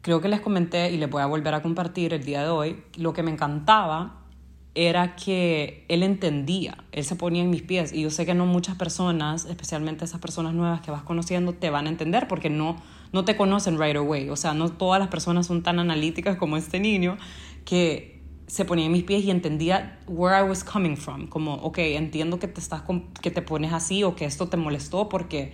creo 0.00 0.20
que 0.20 0.28
les 0.28 0.40
comenté 0.40 0.92
y 0.92 0.96
les 0.96 1.10
voy 1.10 1.22
a 1.22 1.26
volver 1.26 1.54
a 1.54 1.60
compartir 1.60 2.14
el 2.14 2.24
día 2.24 2.42
de 2.42 2.48
hoy, 2.48 2.84
lo 2.96 3.12
que 3.12 3.24
me 3.24 3.32
encantaba 3.32 4.27
era 4.74 5.16
que 5.16 5.84
él 5.88 6.02
entendía, 6.02 6.84
él 6.92 7.04
se 7.04 7.16
ponía 7.16 7.42
en 7.42 7.50
mis 7.50 7.62
pies. 7.62 7.92
Y 7.92 8.02
yo 8.02 8.10
sé 8.10 8.26
que 8.26 8.34
no 8.34 8.46
muchas 8.46 8.76
personas, 8.76 9.44
especialmente 9.46 10.04
esas 10.04 10.20
personas 10.20 10.54
nuevas 10.54 10.80
que 10.80 10.90
vas 10.90 11.02
conociendo, 11.02 11.52
te 11.52 11.70
van 11.70 11.86
a 11.86 11.90
entender 11.90 12.28
porque 12.28 12.50
no, 12.50 12.76
no 13.12 13.24
te 13.24 13.36
conocen 13.36 13.78
right 13.80 13.96
away, 13.96 14.28
o 14.28 14.36
sea, 14.36 14.54
no 14.54 14.70
todas 14.70 15.00
las 15.00 15.08
personas 15.08 15.46
son 15.46 15.62
tan 15.62 15.78
analíticas 15.78 16.36
como 16.36 16.56
este 16.56 16.80
niño 16.80 17.16
que 17.64 18.18
se 18.46 18.64
ponía 18.64 18.86
en 18.86 18.92
mis 18.92 19.04
pies 19.04 19.24
y 19.24 19.30
entendía 19.30 19.98
where 20.06 20.38
I 20.38 20.48
was 20.48 20.64
coming 20.64 20.96
from, 20.96 21.26
como, 21.26 21.54
ok, 21.54 21.78
entiendo 21.78 22.38
que 22.38 22.48
te, 22.48 22.60
estás, 22.60 22.82
que 23.20 23.30
te 23.30 23.42
pones 23.42 23.72
así 23.72 24.04
o 24.04 24.16
que 24.16 24.24
esto 24.24 24.48
te 24.48 24.56
molestó 24.56 25.08
porque 25.08 25.52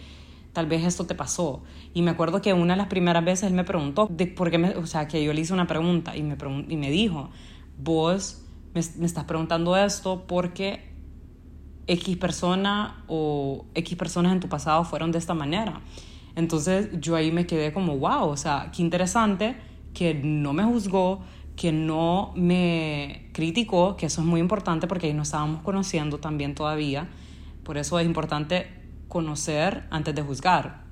tal 0.53 0.67
vez 0.67 0.85
esto 0.85 1.05
te 1.05 1.15
pasó. 1.17 1.65
Y 1.93 2.03
me 2.03 2.13
acuerdo 2.13 2.41
que 2.41 2.53
una 2.53 2.75
de 2.75 2.79
las 2.79 2.87
primeras 2.87 3.25
veces 3.25 3.49
él 3.49 3.55
me 3.55 3.65
preguntó, 3.65 4.07
de 4.11 4.29
por 4.29 4.51
qué 4.51 4.59
me, 4.59 4.71
o 4.77 4.87
sea, 4.87 5.09
que 5.09 5.23
yo 5.25 5.33
le 5.33 5.41
hice 5.41 5.53
una 5.53 5.67
pregunta 5.67 6.17
y 6.17 6.23
me, 6.23 6.37
y 6.69 6.77
me 6.77 6.91
dijo, 6.91 7.31
vos 7.77 8.44
me, 8.75 8.81
me, 8.99 9.07
estás 9.07 9.25
preguntando 9.25 9.77
esto 9.77 10.25
porque 10.27 10.93
X 11.87 12.17
persona 12.17 13.05
o 13.07 13.67
X 13.75 13.97
personas 13.97 14.33
en 14.33 14.41
tu 14.41 14.49
pasado 14.49 14.85
fueron 14.85 15.13
de 15.13 15.19
esta 15.19 15.35
manera. 15.35 15.81
Entonces 16.37 16.89
yo 17.01 17.17
ahí 17.17 17.31
me 17.31 17.47
quedé 17.47 17.73
como, 17.73 17.97
wow, 17.97 18.29
o 18.29 18.37
sea, 18.37 18.71
qué 18.75 18.83
interesante 18.83 19.57
que 19.93 20.15
no 20.15 20.53
me 20.53 20.65
juzgó, 20.65 21.23
que 21.57 21.73
no 21.73 22.33
me 22.35 23.31
criticó, 23.33 23.97
que 23.97 24.07
eso 24.07 24.21
es 24.21 24.27
muy 24.27 24.41
importante 24.41 24.87
porque 24.87 25.07
ahí 25.07 25.15
no 25.15 25.23
estábamos 25.23 25.63
conociendo 25.63 26.19
también 26.19 26.55
todavía. 26.55 27.09
Por 27.63 27.79
eso 27.79 27.99
es 27.99 28.07
importante 28.07 28.67
conocer 29.09 29.87
antes 29.91 30.15
de 30.15 30.23
juzgar. 30.23 30.84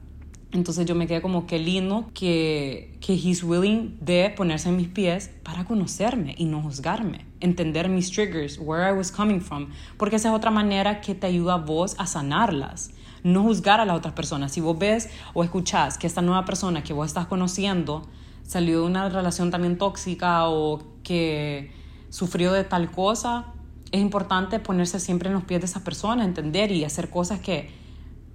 Entonces 0.52 0.84
yo 0.84 0.94
me 0.94 1.06
quedé 1.06 1.22
como 1.22 1.46
qué 1.46 1.58
lindo 1.58 2.10
que, 2.12 2.98
que 3.00 3.14
he's 3.14 3.42
willing 3.42 3.96
de 4.00 4.32
ponerse 4.36 4.68
en 4.68 4.76
mis 4.76 4.88
pies 4.88 5.30
para 5.42 5.64
conocerme 5.64 6.34
y 6.36 6.44
no 6.44 6.60
juzgarme, 6.60 7.24
entender 7.40 7.88
mis 7.88 8.10
triggers, 8.10 8.58
where 8.58 8.86
I 8.86 8.92
was 8.92 9.10
coming 9.10 9.40
from, 9.40 9.68
porque 9.96 10.16
esa 10.16 10.28
es 10.28 10.34
otra 10.34 10.50
manera 10.50 11.00
que 11.00 11.14
te 11.14 11.26
ayuda 11.26 11.54
a 11.54 11.56
vos 11.56 11.96
a 11.98 12.06
sanarlas, 12.06 12.90
no 13.22 13.42
juzgar 13.42 13.80
a 13.80 13.86
las 13.86 13.96
otras 13.96 14.12
personas. 14.12 14.52
Si 14.52 14.60
vos 14.60 14.78
ves 14.78 15.08
o 15.32 15.42
escuchás 15.42 15.96
que 15.96 16.06
esta 16.06 16.20
nueva 16.20 16.44
persona 16.44 16.82
que 16.82 16.92
vos 16.92 17.06
estás 17.06 17.26
conociendo 17.26 18.06
salió 18.42 18.80
de 18.80 18.86
una 18.86 19.08
relación 19.08 19.50
también 19.50 19.78
tóxica 19.78 20.48
o 20.50 20.82
que 21.02 21.72
sufrió 22.10 22.52
de 22.52 22.64
tal 22.64 22.90
cosa, 22.90 23.46
es 23.90 24.02
importante 24.02 24.58
ponerse 24.58 25.00
siempre 25.00 25.28
en 25.28 25.34
los 25.34 25.44
pies 25.44 25.60
de 25.60 25.66
esa 25.66 25.82
persona, 25.82 26.24
entender 26.24 26.72
y 26.72 26.84
hacer 26.84 27.08
cosas 27.08 27.40
que 27.40 27.70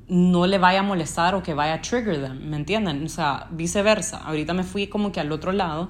no 0.08 0.48
le 0.48 0.58
vaya 0.58 0.80
a 0.80 0.84
molestar 0.84 1.36
o 1.36 1.44
que 1.44 1.54
vaya 1.54 1.76
a 1.76 1.82
trigger 1.82 2.22
them, 2.22 2.50
¿me 2.50 2.58
entienden? 2.58 3.04
O 3.04 3.10
sea, 3.10 3.48
viceversa. 3.52 4.18
Ahorita 4.18 4.54
me 4.54 4.64
fui 4.64 4.88
como 4.88 5.12
que 5.12 5.20
al 5.20 5.32
otro 5.32 5.52
lado 5.52 5.90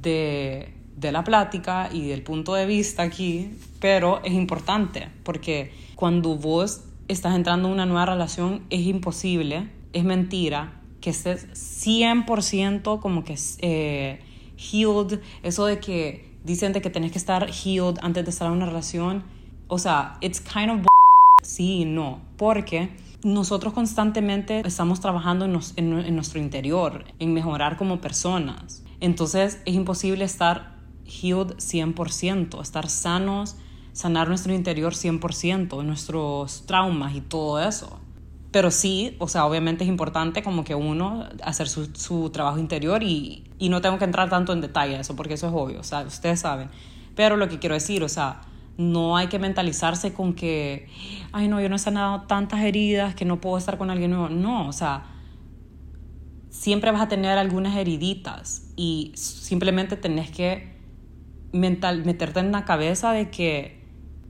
de, 0.00 0.74
de 0.96 1.12
la 1.12 1.24
plática 1.24 1.88
y 1.92 2.08
del 2.08 2.22
punto 2.22 2.54
de 2.54 2.66
vista 2.66 3.02
aquí, 3.02 3.56
pero 3.80 4.22
es 4.22 4.32
importante 4.32 5.08
porque 5.22 5.72
cuando 5.94 6.36
vos 6.36 6.84
estás 7.08 7.34
entrando 7.34 7.68
en 7.68 7.74
una 7.74 7.86
nueva 7.86 8.06
relación 8.06 8.62
es 8.70 8.80
imposible, 8.82 9.68
es 9.92 10.04
mentira 10.04 10.80
que 11.00 11.10
estés 11.10 11.46
100% 11.52 13.00
como 13.00 13.24
que 13.24 13.36
eh, 13.58 14.20
healed, 14.56 15.20
eso 15.42 15.66
de 15.66 15.78
que 15.78 16.30
dicen 16.44 16.72
de 16.72 16.80
que 16.80 16.90
tenés 16.90 17.12
que 17.12 17.18
estar 17.18 17.48
healed 17.50 17.98
antes 18.02 18.24
de 18.24 18.30
estar 18.30 18.46
en 18.48 18.54
una 18.54 18.66
relación, 18.66 19.22
o 19.68 19.78
sea, 19.78 20.16
it's 20.20 20.40
kind 20.40 20.70
of 20.70 20.86
sí 21.42 21.82
y 21.82 21.84
no, 21.84 22.20
porque 22.36 22.90
nosotros 23.24 23.72
constantemente 23.72 24.62
estamos 24.66 25.00
trabajando 25.00 25.46
en, 25.46 26.14
nuestro 26.14 26.38
interior, 26.38 27.06
en 27.18 27.32
mejorar 27.32 27.76
como 27.76 28.00
personas. 28.00 28.84
Entonces 29.00 29.60
es 29.64 29.74
imposible 29.74 30.24
estar 30.24 30.76
healed 31.06 31.56
100%, 31.56 32.60
estar 32.60 32.88
sanos, 32.88 33.56
sanar 33.92 34.28
nuestro 34.28 34.54
interior 34.54 34.92
100%, 34.92 35.82
nuestros 35.84 36.66
traumas 36.66 37.16
y 37.16 37.22
todo 37.22 37.60
eso. 37.60 37.98
Pero 38.50 38.70
sí, 38.70 39.16
o 39.18 39.26
sea, 39.26 39.46
obviamente 39.46 39.84
es 39.84 39.88
importante 39.88 40.42
como 40.42 40.62
que 40.62 40.74
uno 40.74 41.26
hacer 41.42 41.68
su, 41.68 42.30
trabajo 42.30 42.58
interior 42.58 43.02
y, 43.02 43.50
y 43.58 43.70
no 43.70 43.80
tengo 43.80 43.98
que 43.98 44.04
entrar 44.04 44.28
tanto 44.28 44.52
en 44.52 44.60
detalle 44.60 45.00
eso, 45.00 45.16
porque 45.16 45.34
eso 45.34 45.48
es 45.48 45.54
obvio, 45.54 45.80
o 45.80 45.82
sea, 45.82 46.02
ustedes 46.02 46.40
saben. 46.40 46.68
Pero 47.16 47.36
lo 47.36 47.48
que 47.48 47.58
quiero 47.58 47.74
decir, 47.74 48.04
o 48.04 48.08
sea, 48.08 48.42
no 48.76 49.16
hay 49.16 49.28
que 49.28 49.38
mentalizarse 49.38 50.12
con 50.12 50.34
que, 50.34 50.88
ay 51.32 51.48
no, 51.48 51.60
yo 51.60 51.68
no 51.68 51.76
he 51.76 51.78
sanado 51.78 52.22
tantas 52.22 52.60
heridas 52.60 53.14
que 53.14 53.24
no 53.24 53.40
puedo 53.40 53.58
estar 53.58 53.78
con 53.78 53.90
alguien 53.90 54.10
nuevo. 54.10 54.28
No, 54.28 54.68
o 54.68 54.72
sea, 54.72 55.04
siempre 56.50 56.90
vas 56.90 57.02
a 57.02 57.08
tener 57.08 57.38
algunas 57.38 57.76
heriditas 57.76 58.72
y 58.76 59.12
simplemente 59.14 59.96
tenés 59.96 60.30
que 60.30 60.74
mental, 61.52 62.04
meterte 62.04 62.40
en 62.40 62.52
la 62.52 62.64
cabeza 62.64 63.12
de 63.12 63.30
que 63.30 63.84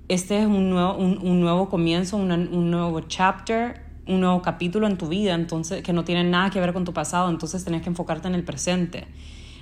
este 0.09 0.39
es 0.39 0.47
un 0.47 0.71
nuevo, 0.71 0.95
un, 0.97 1.41
nuevo 1.41 1.69
comienzo, 1.71 2.19
un 2.19 2.71
nuevo 2.71 3.01
chapter, 3.03 3.83
un 4.07 4.21
nuevo 4.21 4.43
capítulo 4.43 4.87
en 4.87 4.99
tu 4.99 5.09
vida, 5.09 5.35
entonces 5.35 5.83
que 5.83 5.93
no 5.93 6.05
tiene 6.05 6.25
nada 6.25 6.51
que 6.51 6.61
ver 6.61 6.73
con 6.73 6.85
tu 6.85 6.93
pasado, 6.93 7.31
entonces 7.31 7.65
tenés 7.65 7.83
que 7.83 7.89
enfocarte 7.89 8.29
en 8.29 8.35
el 8.35 8.45
presente. 8.45 9.07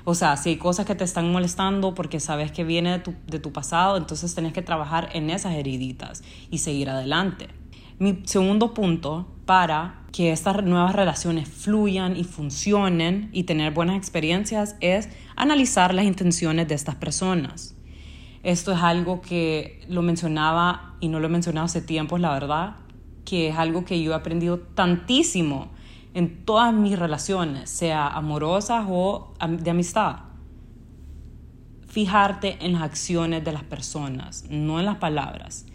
O 0.05 0.15
sea, 0.15 0.37
si 0.37 0.51
hay 0.51 0.57
cosas 0.57 0.87
que 0.87 0.95
te 0.95 1.05
están 1.05 1.31
molestando 1.31 1.95
porque 1.95 2.21
sabes 2.21 2.51
que 2.51 2.65
viene 2.65 2.91
de 2.93 2.99
tu, 2.99 3.15
de 3.27 3.39
tu 3.39 3.53
pasado, 3.53 3.97
entonces 3.97 4.35
tenés 4.35 4.53
que 4.53 4.63
trabajar 4.63 5.09
en 5.13 5.31
esas 5.31 5.55
heriditas 5.55 6.23
y 6.51 6.59
seguir 6.59 6.91
adelante. 6.91 7.49
Mi 7.99 8.21
segundo 8.25 8.75
punto 8.75 9.29
para 9.47 10.03
que 10.13 10.33
estas 10.33 10.63
nuevas 10.65 10.95
relaciones 10.95 11.49
fluyan 11.49 12.17
y 12.17 12.25
funcionen 12.25 13.31
y 13.33 13.45
tener 13.45 13.73
buenas 13.73 13.97
experiencias 13.97 14.77
es 14.81 15.09
analizar 15.37 15.95
las 15.95 16.05
intenciones 16.05 16.69
de 16.69 16.75
estas 16.75 16.97
personas. 16.97 17.75
Esto 18.43 18.73
es 18.73 18.81
algo 18.83 19.21
que 19.21 19.81
lo 19.89 20.03
mencionaba 20.03 20.97
y 21.01 21.09
no 21.09 21.21
lo 21.21 21.29
he 21.29 21.31
mencionado 21.31 21.67
hace 21.67 21.81
tiempo, 21.81 22.19
la 22.19 22.33
verdad, 22.33 22.77
que 23.25 23.49
es 23.49 23.57
algo 23.57 23.85
que 23.85 24.03
yo 24.03 24.13
he 24.13 24.15
aprendido 24.15 24.59
tantísimo 24.59 25.71
en 26.15 26.45
todas 26.45 26.75
mis 26.75 26.99
relaciones, 26.99 27.71
sea 27.71 28.09
amorosas 28.09 28.87
o 28.89 29.33
de 29.49 29.71
amistad. 29.71 30.17
Fijarte 31.87 32.59
en 32.61 32.73
las 32.73 32.83
acciones 32.83 33.45
de 33.45 33.53
las 33.53 33.65
personas, 33.65 34.45
no 34.49 34.79
en 34.79 34.87
las 34.87 34.97
palabras. 34.97 35.67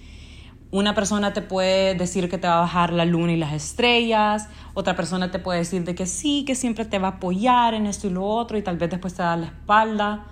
Una 0.70 0.94
persona 0.94 1.32
te 1.32 1.42
puede 1.42 1.96
decir 1.96 2.30
que 2.30 2.38
te 2.38 2.48
va 2.48 2.58
a 2.58 2.62
bajar 2.62 2.92
la 2.92 3.06
luna 3.06 3.32
y 3.32 3.38
las 3.38 3.54
estrellas, 3.54 4.50
otra 4.74 4.96
persona 4.96 5.32
te 5.32 5.40
puede 5.40 5.60
decir 5.60 5.84
de 5.86 5.96
que 5.96 6.06
sí, 6.06 6.44
que 6.46 6.56
siempre 6.56 6.86
te 6.86 7.00
va 7.00 7.08
a 7.08 7.12
apoyar 7.12 7.74
en 7.74 7.86
esto 7.86 8.08
y 8.08 8.10
lo 8.10 8.26
otro 8.26 8.58
y 8.58 8.62
tal 8.62 8.78
vez 8.78 8.90
después 8.90 9.14
te 9.14 9.24
da 9.24 9.38
la 9.38 9.46
espalda. 9.48 10.26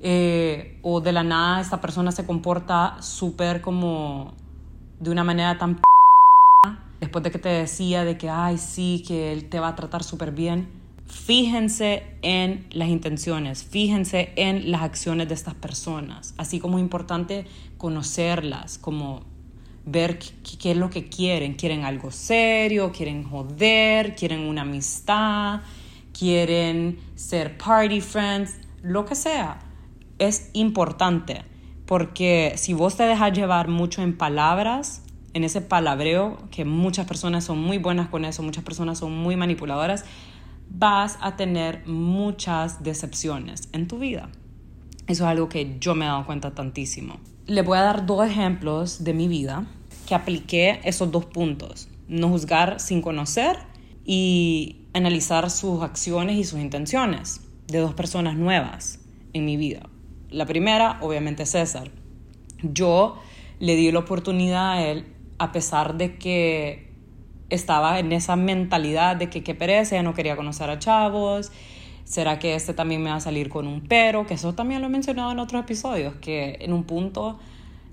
Eh, 0.00 0.78
o 0.82 1.00
de 1.00 1.10
la 1.10 1.22
nada 1.22 1.60
esta 1.60 1.80
persona 1.80 2.12
se 2.12 2.26
comporta 2.26 2.98
súper 3.00 3.62
como 3.62 4.34
de 5.00 5.10
una 5.10 5.24
manera 5.24 5.56
tan 5.56 5.80
después 7.00 7.22
de 7.24 7.30
que 7.30 7.38
te 7.38 7.48
decía 7.48 8.04
de 8.04 8.16
que, 8.18 8.28
ay, 8.28 8.58
sí, 8.58 9.04
que 9.06 9.32
él 9.32 9.48
te 9.48 9.60
va 9.60 9.68
a 9.68 9.76
tratar 9.76 10.02
súper 10.02 10.32
bien, 10.32 10.68
fíjense 11.06 12.02
en 12.22 12.66
las 12.70 12.88
intenciones, 12.88 13.64
fíjense 13.64 14.32
en 14.36 14.70
las 14.70 14.82
acciones 14.82 15.28
de 15.28 15.34
estas 15.34 15.54
personas, 15.54 16.34
así 16.36 16.58
como 16.58 16.78
es 16.78 16.82
importante 16.82 17.46
conocerlas, 17.78 18.78
como 18.78 19.22
ver 19.86 20.18
qué, 20.18 20.72
es 20.72 20.76
lo 20.76 20.90
que 20.90 21.08
quieren. 21.08 21.54
¿Quieren 21.54 21.84
algo 21.84 22.10
serio? 22.10 22.92
¿Quieren 22.92 23.24
joder? 23.24 24.14
¿Quieren 24.14 24.40
una 24.40 24.62
amistad? 24.62 25.62
¿Quieren 26.12 26.98
ser 27.14 27.56
party 27.56 28.00
friends? 28.00 28.58
Lo 28.82 29.06
que 29.06 29.14
sea. 29.14 29.60
Es 30.18 30.50
importante 30.52 31.44
porque 31.86 32.54
si 32.56 32.74
vos 32.74 32.96
te 32.96 33.04
dejas 33.04 33.32
llevar 33.32 33.68
mucho 33.68 34.02
en 34.02 34.16
palabras, 34.16 35.02
en 35.36 35.44
ese 35.44 35.60
palabreo, 35.60 36.38
que 36.50 36.64
muchas 36.64 37.06
personas 37.06 37.44
son 37.44 37.58
muy 37.58 37.76
buenas 37.76 38.08
con 38.08 38.24
eso, 38.24 38.42
muchas 38.42 38.64
personas 38.64 38.98
son 38.98 39.12
muy 39.12 39.36
manipuladoras, 39.36 40.06
vas 40.70 41.18
a 41.20 41.36
tener 41.36 41.86
muchas 41.86 42.82
decepciones 42.82 43.68
en 43.72 43.86
tu 43.86 43.98
vida. 43.98 44.30
Eso 45.06 45.24
es 45.24 45.30
algo 45.30 45.50
que 45.50 45.76
yo 45.78 45.94
me 45.94 46.06
he 46.06 46.08
dado 46.08 46.24
cuenta 46.24 46.54
tantísimo. 46.54 47.20
Le 47.46 47.60
voy 47.60 47.76
a 47.76 47.82
dar 47.82 48.06
dos 48.06 48.26
ejemplos 48.26 49.04
de 49.04 49.12
mi 49.12 49.28
vida 49.28 49.66
que 50.08 50.14
apliqué 50.14 50.80
esos 50.84 51.12
dos 51.12 51.26
puntos. 51.26 51.88
No 52.08 52.30
juzgar 52.30 52.80
sin 52.80 53.02
conocer 53.02 53.58
y 54.06 54.86
analizar 54.94 55.50
sus 55.50 55.82
acciones 55.82 56.38
y 56.38 56.44
sus 56.44 56.60
intenciones 56.60 57.42
de 57.68 57.80
dos 57.80 57.92
personas 57.92 58.36
nuevas 58.36 59.00
en 59.34 59.44
mi 59.44 59.58
vida. 59.58 59.82
La 60.30 60.46
primera, 60.46 60.96
obviamente, 61.02 61.44
César. 61.44 61.90
Yo 62.62 63.18
le 63.58 63.76
di 63.76 63.92
la 63.92 63.98
oportunidad 63.98 64.72
a 64.72 64.82
él 64.86 65.12
a 65.38 65.52
pesar 65.52 65.96
de 65.96 66.16
que 66.16 66.92
estaba 67.50 67.98
en 67.98 68.12
esa 68.12 68.36
mentalidad 68.36 69.16
de 69.16 69.30
que 69.30 69.42
qué 69.42 69.54
pereza, 69.54 69.96
ya 69.96 70.02
no 70.02 70.14
quería 70.14 70.36
conocer 70.36 70.70
a 70.70 70.78
chavos, 70.78 71.52
será 72.04 72.38
que 72.38 72.54
este 72.54 72.74
también 72.74 73.02
me 73.02 73.10
va 73.10 73.16
a 73.16 73.20
salir 73.20 73.48
con 73.48 73.66
un 73.66 73.82
pero, 73.82 74.26
que 74.26 74.34
eso 74.34 74.54
también 74.54 74.80
lo 74.80 74.88
he 74.88 74.90
mencionado 74.90 75.32
en 75.32 75.38
otros 75.38 75.62
episodios, 75.62 76.14
que 76.16 76.58
en 76.60 76.72
un 76.72 76.84
punto 76.84 77.38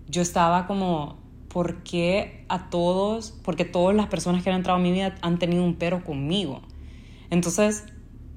yo 0.08 0.22
estaba 0.22 0.68
como, 0.68 1.18
¿por 1.50 1.84
qué 1.84 2.46
a 2.50 2.70
todos, 2.70 3.32
porque 3.44 3.66
todas 3.66 3.96
las 3.96 4.08
personas 4.08 4.44
que 4.44 4.50
han 4.50 4.58
entrado 4.58 4.78
en 4.78 4.84
mi 4.84 4.92
vida 4.92 5.16
han 5.22 5.40
tenido 5.40 5.64
un 5.64 5.76
pero 5.76 6.04
conmigo? 6.04 6.62
Entonces 7.30 7.86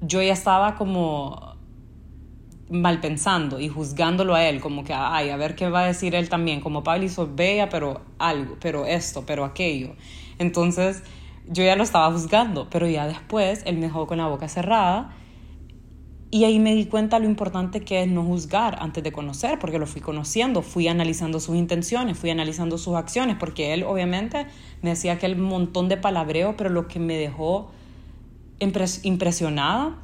yo 0.01 0.21
ya 0.21 0.33
estaba 0.33 0.75
como 0.75 1.56
mal 2.69 2.99
pensando 2.99 3.59
y 3.59 3.69
juzgándolo 3.69 4.35
a 4.35 4.43
él, 4.43 4.59
como 4.59 4.83
que, 4.83 4.93
ay, 4.93 5.29
a 5.29 5.37
ver 5.37 5.55
qué 5.55 5.69
va 5.69 5.81
a 5.81 5.85
decir 5.85 6.15
él 6.15 6.29
también, 6.29 6.59
como 6.59 6.83
Pablo 6.83 7.05
hizo 7.05 7.29
bella, 7.33 7.69
pero 7.69 8.01
algo, 8.19 8.57
pero 8.59 8.85
esto, 8.85 9.23
pero 9.25 9.45
aquello. 9.45 9.95
Entonces 10.37 11.03
yo 11.49 11.63
ya 11.63 11.75
lo 11.75 11.83
estaba 11.83 12.11
juzgando, 12.11 12.69
pero 12.69 12.87
ya 12.87 13.07
después 13.07 13.63
él 13.65 13.77
me 13.77 13.87
dejó 13.87 14.05
con 14.05 14.17
la 14.17 14.27
boca 14.27 14.49
cerrada 14.49 15.15
y 16.29 16.43
ahí 16.43 16.59
me 16.59 16.75
di 16.75 16.85
cuenta 16.85 17.19
lo 17.19 17.25
importante 17.25 17.81
que 17.81 18.03
es 18.03 18.09
no 18.09 18.21
juzgar 18.21 18.77
antes 18.81 19.01
de 19.01 19.13
conocer, 19.13 19.59
porque 19.59 19.79
lo 19.79 19.87
fui 19.87 20.01
conociendo, 20.01 20.61
fui 20.61 20.89
analizando 20.89 21.39
sus 21.39 21.55
intenciones, 21.55 22.17
fui 22.17 22.31
analizando 22.31 22.77
sus 22.77 22.95
acciones, 22.95 23.37
porque 23.39 23.73
él 23.73 23.83
obviamente 23.83 24.45
me 24.81 24.89
decía 24.89 25.13
aquel 25.13 25.37
montón 25.37 25.87
de 25.87 25.95
palabreo, 25.95 26.57
pero 26.57 26.69
lo 26.69 26.89
que 26.89 26.99
me 26.99 27.15
dejó 27.15 27.71
impresionada 28.59 29.95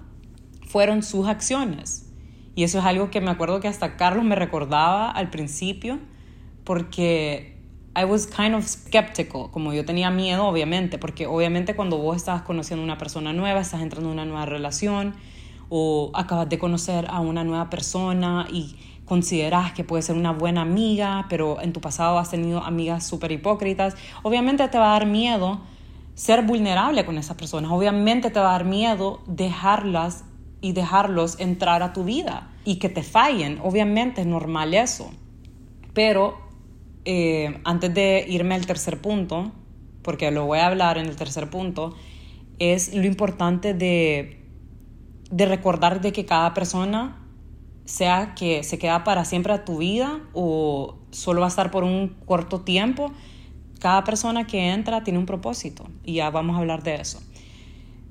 fueron 0.65 1.03
sus 1.03 1.27
acciones 1.27 2.02
y 2.55 2.63
eso 2.63 2.79
es 2.79 2.85
algo 2.85 3.09
que 3.09 3.21
me 3.21 3.31
acuerdo 3.31 3.59
que 3.59 3.67
hasta 3.67 3.97
Carlos 3.97 4.23
me 4.25 4.35
recordaba 4.35 5.09
al 5.09 5.29
principio, 5.29 5.99
porque 6.63 7.57
I 7.95 8.05
was 8.05 8.27
kind 8.27 8.55
of 8.55 8.65
skeptical, 8.65 9.51
como 9.51 9.73
yo 9.73 9.85
tenía 9.85 10.09
miedo, 10.09 10.45
obviamente, 10.45 10.97
porque 10.97 11.27
obviamente 11.27 11.75
cuando 11.75 11.97
vos 11.97 12.17
estás 12.17 12.41
conociendo 12.41 12.81
a 12.81 12.85
una 12.85 12.97
persona 12.97 13.33
nueva, 13.33 13.59
estás 13.59 13.81
entrando 13.81 14.09
en 14.09 14.13
una 14.13 14.25
nueva 14.25 14.45
relación, 14.45 15.13
o 15.69 16.11
acabas 16.13 16.49
de 16.49 16.59
conocer 16.59 17.07
a 17.09 17.19
una 17.19 17.43
nueva 17.43 17.69
persona 17.69 18.47
y 18.51 18.75
consideras 19.05 19.73
que 19.73 19.83
puede 19.83 20.03
ser 20.03 20.15
una 20.15 20.31
buena 20.31 20.61
amiga, 20.61 21.25
pero 21.29 21.59
en 21.61 21.73
tu 21.73 21.81
pasado 21.81 22.19
has 22.19 22.29
tenido 22.29 22.63
amigas 22.63 23.05
súper 23.05 23.31
hipócritas, 23.31 23.95
obviamente 24.21 24.67
te 24.67 24.77
va 24.77 24.95
a 24.95 24.99
dar 24.99 25.07
miedo 25.07 25.61
ser 26.15 26.43
vulnerable 26.43 27.05
con 27.05 27.17
esas 27.17 27.35
personas, 27.35 27.71
obviamente 27.71 28.29
te 28.29 28.39
va 28.39 28.49
a 28.49 28.51
dar 28.53 28.65
miedo 28.65 29.21
dejarlas 29.25 30.25
y 30.63 30.71
dejarlos 30.71 31.41
entrar 31.41 31.83
a 31.83 31.91
tu 31.91 32.05
vida 32.05 32.49
y 32.63 32.77
que 32.77 32.87
te 32.87 33.03
fallen. 33.03 33.59
Obviamente 33.61 34.21
es 34.21 34.27
normal 34.27 34.73
eso. 34.73 35.11
Pero 35.93 36.37
eh, 37.03 37.59
antes 37.65 37.93
de 37.93 38.25
irme 38.29 38.55
al 38.55 38.65
tercer 38.65 39.01
punto, 39.01 39.51
porque 40.03 40.31
lo 40.31 40.45
voy 40.45 40.59
a 40.59 40.67
hablar 40.67 40.97
en 40.97 41.05
el 41.05 41.17
tercer 41.17 41.49
punto, 41.49 41.93
es 42.59 42.95
lo 42.95 43.03
importante 43.03 43.73
de, 43.73 44.39
de 45.29 45.45
recordar 45.45 45.99
de 45.99 46.13
que 46.13 46.25
cada 46.25 46.53
persona, 46.53 47.19
sea 47.83 48.33
que 48.33 48.63
se 48.63 48.79
queda 48.79 49.03
para 49.03 49.25
siempre 49.25 49.51
a 49.51 49.65
tu 49.65 49.79
vida 49.79 50.21
o 50.31 50.95
solo 51.11 51.41
va 51.41 51.47
a 51.47 51.49
estar 51.49 51.71
por 51.71 51.83
un 51.83 52.15
corto 52.25 52.61
tiempo, 52.61 53.11
cada 53.81 54.05
persona 54.05 54.47
que 54.47 54.69
entra 54.69 55.03
tiene 55.03 55.19
un 55.19 55.25
propósito 55.25 55.83
y 56.05 56.13
ya 56.13 56.29
vamos 56.29 56.55
a 56.55 56.59
hablar 56.59 56.83
de 56.83 56.95
eso. 56.95 57.19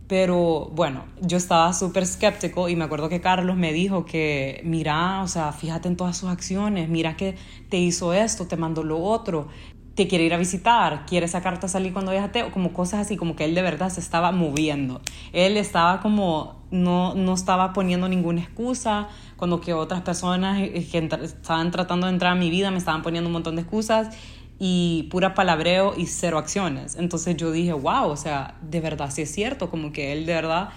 Pero 0.08 0.70
bueno, 0.74 1.04
yo 1.20 1.36
estaba 1.36 1.72
súper 1.72 2.02
escéptico 2.02 2.68
y 2.68 2.76
me 2.76 2.84
acuerdo 2.84 3.08
que 3.08 3.20
Carlos 3.20 3.56
me 3.56 3.72
dijo 3.72 4.04
que 4.04 4.60
mira, 4.64 5.22
o 5.22 5.28
sea, 5.28 5.52
fíjate 5.52 5.88
en 5.88 5.96
todas 5.96 6.16
sus 6.16 6.28
acciones, 6.28 6.88
mira 6.88 7.16
que 7.16 7.36
te 7.70 7.78
hizo 7.78 8.12
esto, 8.12 8.46
te 8.46 8.56
mandó 8.56 8.82
lo 8.82 8.98
otro, 8.98 9.48
te 9.94 10.08
quiere 10.08 10.24
ir 10.24 10.34
a 10.34 10.38
visitar, 10.38 11.04
quiere 11.06 11.28
sacarte 11.28 11.66
a 11.66 11.68
salir 11.68 11.92
cuando 11.92 12.12
viajaste, 12.12 12.42
o 12.44 12.50
como 12.50 12.72
cosas 12.72 13.00
así, 13.00 13.16
como 13.16 13.36
que 13.36 13.44
él 13.44 13.54
de 13.54 13.62
verdad 13.62 13.90
se 13.90 14.00
estaba 14.00 14.32
moviendo. 14.32 15.02
Él 15.32 15.56
estaba 15.56 16.00
como, 16.00 16.62
no, 16.70 17.14
no 17.14 17.34
estaba 17.34 17.72
poniendo 17.72 18.08
ninguna 18.08 18.40
excusa, 18.40 19.08
cuando 19.36 19.60
que 19.60 19.74
otras 19.74 20.00
personas 20.02 20.58
que 20.58 21.08
estaban 21.22 21.70
tratando 21.70 22.06
de 22.06 22.12
entrar 22.12 22.32
a 22.32 22.36
mi 22.36 22.48
vida 22.48 22.70
me 22.70 22.78
estaban 22.78 23.02
poniendo 23.02 23.28
un 23.28 23.32
montón 23.34 23.56
de 23.56 23.62
excusas 23.62 24.16
y 24.64 25.08
pura 25.10 25.34
palabreo 25.34 25.92
y 25.96 26.06
cero 26.06 26.38
acciones. 26.38 26.94
Entonces 26.94 27.36
yo 27.36 27.50
dije, 27.50 27.72
wow, 27.72 28.06
o 28.06 28.16
sea, 28.16 28.54
de 28.62 28.78
verdad 28.78 29.10
sí 29.10 29.22
es 29.22 29.32
cierto, 29.32 29.68
como 29.68 29.90
que 29.90 30.12
él 30.12 30.24
de 30.24 30.34
verdad 30.34 30.68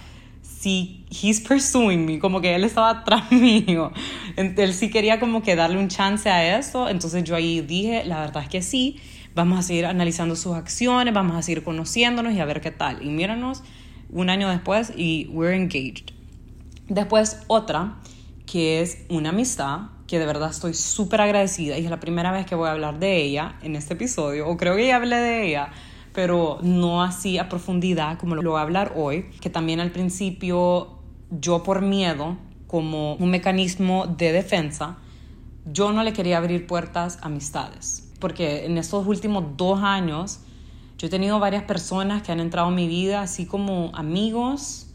sí, 0.41 1.06
he's 1.12 1.39
pursuing 1.39 2.04
me, 2.04 2.17
como 2.17 2.41
que 2.41 2.56
él 2.56 2.63
estaba 2.63 2.89
atrás 2.89 3.32
mío. 3.32 3.91
Él 4.38 4.74
sí 4.74 4.89
quería 4.89 5.19
como 5.19 5.43
que 5.43 5.56
darle 5.56 5.78
un 5.78 5.88
chance 5.88 6.28
a 6.28 6.58
eso. 6.58 6.89
Entonces 6.89 7.24
yo 7.26 7.36
ahí 7.36 7.62
dije, 7.62 8.04
la 8.06 8.21
verdad 8.21 8.41
es 8.41 8.50
que 8.50 8.63
sí, 8.63 9.00
vamos 9.36 9.60
a 9.60 9.62
seguir 9.62 9.86
analizando 9.86 10.36
sus 10.36 10.56
acciones, 10.56 11.13
vamos 11.13 11.38
a 11.38 11.43
seguir 11.43 11.63
conociéndonos 11.63 12.34
y 12.34 12.39
a 12.39 12.45
ver 12.45 12.62
qué 12.62 12.71
tal. 12.71 13.06
Y 13.06 13.10
míranos 13.12 13.62
un 14.10 14.32
año 14.32 14.50
después 14.50 14.93
y 14.98 15.28
we're 15.30 15.56
engaged. 15.56 16.10
Después 16.88 17.43
otra, 17.45 17.98
que 18.48 18.82
es 18.82 19.06
una 19.10 19.30
amistad 19.30 19.89
que 20.08 20.20
de 20.20 20.26
verdad 20.26 20.52
estoy 20.52 20.74
súper 20.74 21.22
agradecida 21.22 21.78
y 21.78 21.86
es 21.86 21.89
la 21.89 22.00
primera 22.00 22.32
vez 22.32 22.46
que 22.46 22.56
voy 22.56 22.68
a 22.68 22.72
hablar 22.72 23.00
de 23.00 23.24
ella 23.24 23.56
en 23.62 23.76
este 23.76 23.96
episodio, 23.96 24.48
o 24.48 24.58
creo 24.58 24.76
que 24.76 24.88
ya 24.88 24.98
hablé 24.98 25.18
de 25.18 25.48
ella, 25.48 25.70
pero 26.13 26.60
no 26.62 27.04
así 27.04 27.38
a 27.38 27.50
profundidad 27.50 28.18
como 28.18 28.36
lo 28.36 28.52
voy 28.52 28.60
a 28.60 28.63
hablar 28.63 28.94
hoy, 28.96 29.24
que 29.41 29.50
también 29.50 29.80
al 29.80 29.91
principio 29.91 31.00
yo 31.32 31.63
por 31.63 31.82
miedo, 31.82 32.38
como 32.68 33.15
un 33.15 33.30
mecanismo 33.30 34.08
de 34.08 34.32
defensa, 34.32 34.98
yo 35.65 35.91
no 35.91 36.04
le 36.04 36.13
quería 36.13 36.38
abrir 36.38 36.68
puertas 36.68 37.18
a 37.22 37.28
amistades, 37.28 38.12
porque 38.20 38.65
en 38.65 38.78
estos 38.78 39.08
últimos 39.08 39.58
dos 39.58 39.82
años 39.82 40.41
yo 40.98 41.08
he 41.08 41.10
tenido 41.10 41.39
varias 41.39 41.63
personas 41.63 42.22
que 42.22 42.32
han 42.32 42.39
entrado 42.39 42.70
en 42.70 42.76
mi 42.76 42.88
vida, 42.88 43.22
así 43.22 43.46
como 43.46 43.91
amigos 43.96 44.88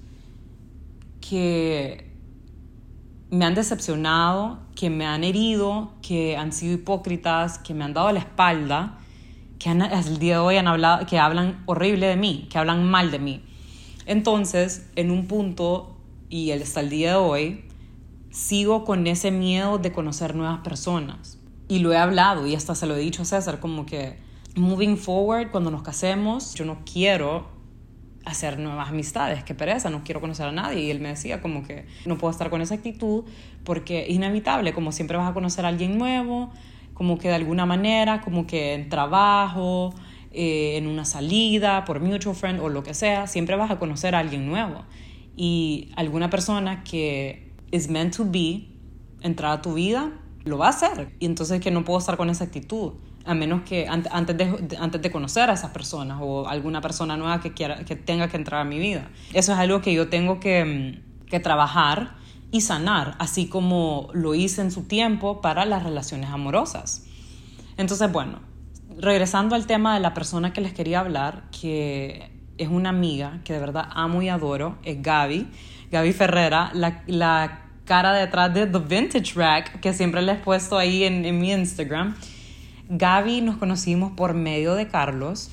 que 1.20 2.10
me 3.30 3.44
han 3.44 3.54
decepcionado, 3.54 4.58
que 4.80 4.88
me 4.88 5.04
han 5.04 5.24
herido, 5.24 5.92
que 6.00 6.38
han 6.38 6.52
sido 6.52 6.72
hipócritas, 6.72 7.58
que 7.58 7.74
me 7.74 7.84
han 7.84 7.92
dado 7.92 8.10
la 8.12 8.20
espalda, 8.20 8.98
que 9.58 9.68
han, 9.68 9.82
el 9.82 10.18
día 10.18 10.36
de 10.36 10.40
hoy 10.40 10.56
han 10.56 10.68
hablado, 10.68 11.04
que 11.04 11.18
hablan 11.18 11.62
horrible 11.66 12.06
de 12.06 12.16
mí, 12.16 12.48
que 12.50 12.56
hablan 12.56 12.90
mal 12.90 13.10
de 13.10 13.18
mí. 13.18 13.44
Entonces, 14.06 14.88
en 14.96 15.10
un 15.10 15.26
punto, 15.26 15.98
y 16.30 16.52
hasta 16.52 16.80
el 16.80 16.88
día 16.88 17.10
de 17.10 17.16
hoy, 17.16 17.64
sigo 18.30 18.86
con 18.86 19.06
ese 19.06 19.30
miedo 19.30 19.76
de 19.76 19.92
conocer 19.92 20.34
nuevas 20.34 20.60
personas. 20.60 21.38
Y 21.68 21.80
lo 21.80 21.92
he 21.92 21.98
hablado 21.98 22.46
y 22.46 22.54
hasta 22.54 22.74
se 22.74 22.86
lo 22.86 22.96
he 22.96 23.00
dicho 23.00 23.20
a 23.20 23.26
César, 23.26 23.60
como 23.60 23.84
que 23.84 24.16
moving 24.56 24.96
forward, 24.96 25.50
cuando 25.50 25.70
nos 25.70 25.82
casemos, 25.82 26.54
yo 26.54 26.64
no 26.64 26.78
quiero 26.90 27.48
hacer 28.24 28.58
nuevas 28.58 28.90
amistades, 28.90 29.44
qué 29.44 29.54
pereza, 29.54 29.90
no 29.90 30.02
quiero 30.04 30.20
conocer 30.20 30.46
a 30.46 30.52
nadie. 30.52 30.80
Y 30.82 30.90
él 30.90 31.00
me 31.00 31.08
decía 31.10 31.40
como 31.40 31.62
que 31.62 31.86
no 32.06 32.18
puedo 32.18 32.30
estar 32.30 32.50
con 32.50 32.60
esa 32.60 32.74
actitud 32.74 33.24
porque 33.64 34.06
es 34.06 34.10
inevitable, 34.10 34.72
como 34.72 34.92
siempre 34.92 35.16
vas 35.16 35.30
a 35.30 35.34
conocer 35.34 35.64
a 35.64 35.68
alguien 35.68 35.98
nuevo, 35.98 36.50
como 36.94 37.18
que 37.18 37.28
de 37.28 37.34
alguna 37.34 37.66
manera, 37.66 38.20
como 38.20 38.46
que 38.46 38.74
en 38.74 38.88
trabajo, 38.88 39.94
eh, 40.32 40.76
en 40.76 40.86
una 40.86 41.04
salida, 41.04 41.84
por 41.84 42.00
mutual 42.00 42.34
friend 42.34 42.60
o 42.60 42.68
lo 42.68 42.82
que 42.82 42.94
sea, 42.94 43.26
siempre 43.26 43.56
vas 43.56 43.70
a 43.70 43.78
conocer 43.78 44.14
a 44.14 44.18
alguien 44.18 44.46
nuevo. 44.46 44.84
Y 45.36 45.90
alguna 45.96 46.28
persona 46.30 46.84
que 46.84 47.50
es 47.70 47.88
meant 47.88 48.16
to 48.16 48.26
be, 48.30 48.68
entrar 49.22 49.52
a 49.52 49.62
tu 49.62 49.74
vida, 49.74 50.12
lo 50.44 50.58
va 50.58 50.66
a 50.66 50.70
hacer. 50.70 51.14
Y 51.18 51.26
entonces 51.26 51.60
que 51.60 51.70
no 51.70 51.84
puedo 51.84 51.98
estar 51.98 52.16
con 52.16 52.30
esa 52.30 52.44
actitud. 52.44 52.92
A 53.24 53.34
menos 53.34 53.62
que 53.62 53.86
antes 53.88 54.36
de, 54.36 54.76
antes 54.78 55.02
de 55.02 55.10
conocer 55.10 55.50
a 55.50 55.52
esas 55.52 55.70
personas 55.70 56.18
o 56.20 56.48
alguna 56.48 56.80
persona 56.80 57.16
nueva 57.16 57.40
que, 57.40 57.52
quiera, 57.52 57.84
que 57.84 57.96
tenga 57.96 58.28
que 58.28 58.36
entrar 58.36 58.60
a 58.60 58.64
mi 58.64 58.78
vida. 58.78 59.08
Eso 59.32 59.52
es 59.52 59.58
algo 59.58 59.80
que 59.80 59.92
yo 59.92 60.08
tengo 60.08 60.40
que, 60.40 61.02
que 61.28 61.40
trabajar 61.40 62.16
y 62.50 62.62
sanar, 62.62 63.14
así 63.18 63.46
como 63.46 64.08
lo 64.12 64.34
hice 64.34 64.62
en 64.62 64.70
su 64.70 64.84
tiempo 64.84 65.40
para 65.40 65.64
las 65.64 65.82
relaciones 65.82 66.30
amorosas. 66.30 67.04
Entonces, 67.76 68.10
bueno, 68.10 68.40
regresando 68.98 69.54
al 69.54 69.66
tema 69.66 69.94
de 69.94 70.00
la 70.00 70.14
persona 70.14 70.52
que 70.52 70.60
les 70.60 70.72
quería 70.72 71.00
hablar, 71.00 71.44
que 71.50 72.30
es 72.58 72.68
una 72.68 72.90
amiga 72.90 73.40
que 73.44 73.52
de 73.52 73.60
verdad 73.60 73.88
amo 73.90 74.22
y 74.22 74.28
adoro, 74.28 74.78
es 74.82 75.00
Gaby, 75.00 75.46
Gaby 75.90 76.12
Ferrera, 76.12 76.70
la, 76.74 77.02
la 77.06 77.62
cara 77.84 78.12
detrás 78.12 78.52
de 78.52 78.66
The 78.66 78.78
Vintage 78.78 79.34
Rack, 79.34 79.80
que 79.80 79.92
siempre 79.92 80.22
les 80.22 80.38
he 80.38 80.40
puesto 80.40 80.76
ahí 80.76 81.04
en, 81.04 81.24
en 81.24 81.38
mi 81.40 81.52
Instagram. 81.52 82.14
Gaby 82.92 83.40
nos 83.40 83.56
conocimos 83.56 84.10
por 84.16 84.34
medio 84.34 84.74
de 84.74 84.88
Carlos. 84.88 85.52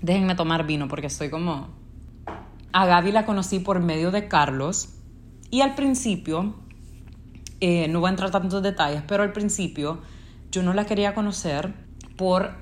Déjenme 0.00 0.34
tomar 0.36 0.66
vino 0.66 0.88
porque 0.88 1.08
estoy 1.08 1.28
como... 1.28 1.68
A 2.72 2.86
Gaby 2.86 3.12
la 3.12 3.26
conocí 3.26 3.58
por 3.58 3.80
medio 3.80 4.10
de 4.10 4.26
Carlos 4.26 4.88
y 5.50 5.60
al 5.60 5.74
principio, 5.74 6.54
eh, 7.60 7.88
no 7.88 8.00
voy 8.00 8.08
a 8.08 8.10
entrar 8.10 8.30
tantos 8.30 8.62
detalles, 8.62 9.02
pero 9.06 9.22
al 9.22 9.34
principio 9.34 10.00
yo 10.50 10.62
no 10.62 10.72
la 10.72 10.86
quería 10.86 11.14
conocer 11.14 11.74
por 12.16 12.54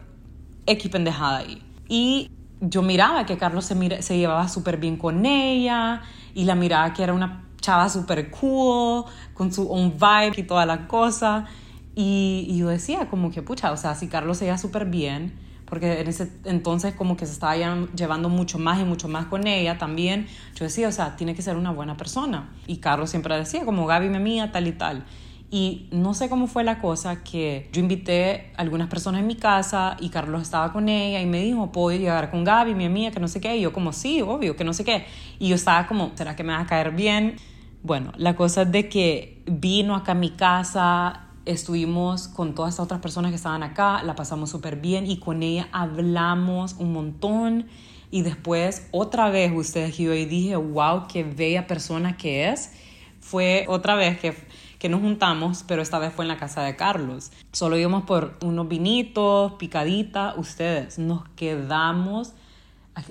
X 0.66 0.90
pendejada 0.90 1.38
ahí. 1.38 1.62
Y 1.88 2.32
yo 2.60 2.82
miraba 2.82 3.26
que 3.26 3.38
Carlos 3.38 3.64
se, 3.64 4.02
se 4.02 4.18
llevaba 4.18 4.48
súper 4.48 4.78
bien 4.78 4.96
con 4.96 5.24
ella 5.24 6.02
y 6.34 6.46
la 6.46 6.56
miraba 6.56 6.92
que 6.94 7.04
era 7.04 7.12
una 7.12 7.44
chava 7.60 7.88
súper 7.88 8.28
cool, 8.32 9.04
con 9.34 9.52
su 9.52 9.70
own 9.70 9.92
vibe 9.92 10.34
y 10.36 10.42
toda 10.42 10.66
la 10.66 10.88
cosa. 10.88 11.46
Y, 11.94 12.56
yo 12.56 12.68
decía 12.68 13.08
como 13.08 13.30
que, 13.30 13.42
pucha, 13.42 13.72
o 13.72 13.76
sea, 13.76 13.94
si 13.94 14.08
Carlos 14.08 14.38
se 14.38 14.46
iba 14.46 14.58
súper 14.58 14.86
bien, 14.86 15.32
porque 15.64 16.00
en 16.00 16.08
ese 16.08 16.30
entonces 16.44 16.94
como 16.94 17.16
que 17.16 17.26
se 17.26 17.32
estaba 17.32 17.56
llevando 17.94 18.28
mucho 18.28 18.58
más 18.58 18.80
y 18.80 18.84
mucho 18.84 19.08
más 19.08 19.26
con 19.26 19.46
ella 19.46 19.78
también, 19.78 20.26
yo 20.54 20.64
decía, 20.64 20.88
o 20.88 20.92
sea, 20.92 21.16
tiene 21.16 21.34
que 21.34 21.42
ser 21.42 21.56
una 21.56 21.70
buena 21.70 21.96
persona. 21.96 22.50
Y 22.66 22.78
Carlos 22.78 23.10
siempre 23.10 23.36
decía, 23.36 23.64
como 23.64 23.86
Gaby 23.86 24.08
me 24.08 24.18
mía, 24.18 24.52
tal 24.52 24.66
y 24.66 24.72
tal. 24.72 25.04
Y 25.50 25.86
no 25.92 26.14
sé 26.14 26.28
cómo 26.28 26.48
fue 26.48 26.64
la 26.64 26.80
cosa 26.80 27.22
que 27.22 27.68
yo 27.72 27.80
invité 27.80 28.52
a 28.56 28.62
algunas 28.62 28.88
personas 28.88 29.20
en 29.20 29.28
mi 29.28 29.36
casa 29.36 29.96
y 30.00 30.08
Carlos 30.08 30.42
estaba 30.42 30.72
con 30.72 30.88
ella 30.88 31.20
y 31.20 31.26
me 31.26 31.40
dijo, 31.42 31.70
¿puedo 31.70 31.96
llegar 31.96 32.30
con 32.32 32.42
Gaby, 32.42 32.74
mi 32.74 32.86
amiga, 32.86 33.12
que 33.12 33.20
no 33.20 33.28
sé 33.28 33.40
qué? 33.40 33.56
Y 33.56 33.60
yo 33.60 33.72
como, 33.72 33.92
sí, 33.92 34.20
obvio, 34.20 34.56
que 34.56 34.64
no 34.64 34.72
sé 34.72 34.84
qué. 34.84 35.06
Y 35.38 35.48
yo 35.48 35.54
estaba 35.54 35.86
como, 35.86 36.10
¿será 36.16 36.34
que 36.34 36.42
me 36.42 36.52
va 36.52 36.60
a 36.60 36.66
caer 36.66 36.90
bien? 36.90 37.36
Bueno, 37.84 38.12
la 38.16 38.34
cosa 38.34 38.62
es 38.62 38.72
de 38.72 38.88
que 38.88 39.42
vino 39.46 39.94
acá 39.94 40.12
a 40.12 40.14
mi 40.16 40.30
casa, 40.30 41.23
estuvimos 41.46 42.28
con 42.28 42.54
todas 42.54 42.74
estas 42.74 42.84
otras 42.84 43.00
personas 43.00 43.30
que 43.30 43.36
estaban 43.36 43.62
acá, 43.62 44.02
la 44.02 44.14
pasamos 44.14 44.50
súper 44.50 44.76
bien 44.76 45.06
y 45.06 45.18
con 45.18 45.42
ella 45.42 45.68
hablamos 45.72 46.74
un 46.78 46.92
montón. 46.92 47.66
Y 48.10 48.22
después, 48.22 48.88
otra 48.92 49.28
vez, 49.28 49.52
ustedes 49.54 49.98
y 49.98 50.04
yo 50.04 50.14
y 50.14 50.24
dije, 50.24 50.56
wow, 50.56 51.06
qué 51.08 51.24
bella 51.24 51.66
persona 51.66 52.16
que 52.16 52.48
es. 52.50 52.72
Fue 53.20 53.64
otra 53.68 53.96
vez 53.96 54.20
que, 54.20 54.36
que 54.78 54.88
nos 54.88 55.00
juntamos, 55.00 55.64
pero 55.66 55.82
esta 55.82 55.98
vez 55.98 56.12
fue 56.12 56.24
en 56.24 56.28
la 56.28 56.36
casa 56.36 56.62
de 56.62 56.76
Carlos. 56.76 57.32
Solo 57.52 57.76
íbamos 57.76 58.04
por 58.04 58.38
unos 58.42 58.68
vinitos, 58.68 59.54
picadita. 59.54 60.34
Ustedes, 60.36 60.98
nos 60.98 61.28
quedamos 61.30 62.34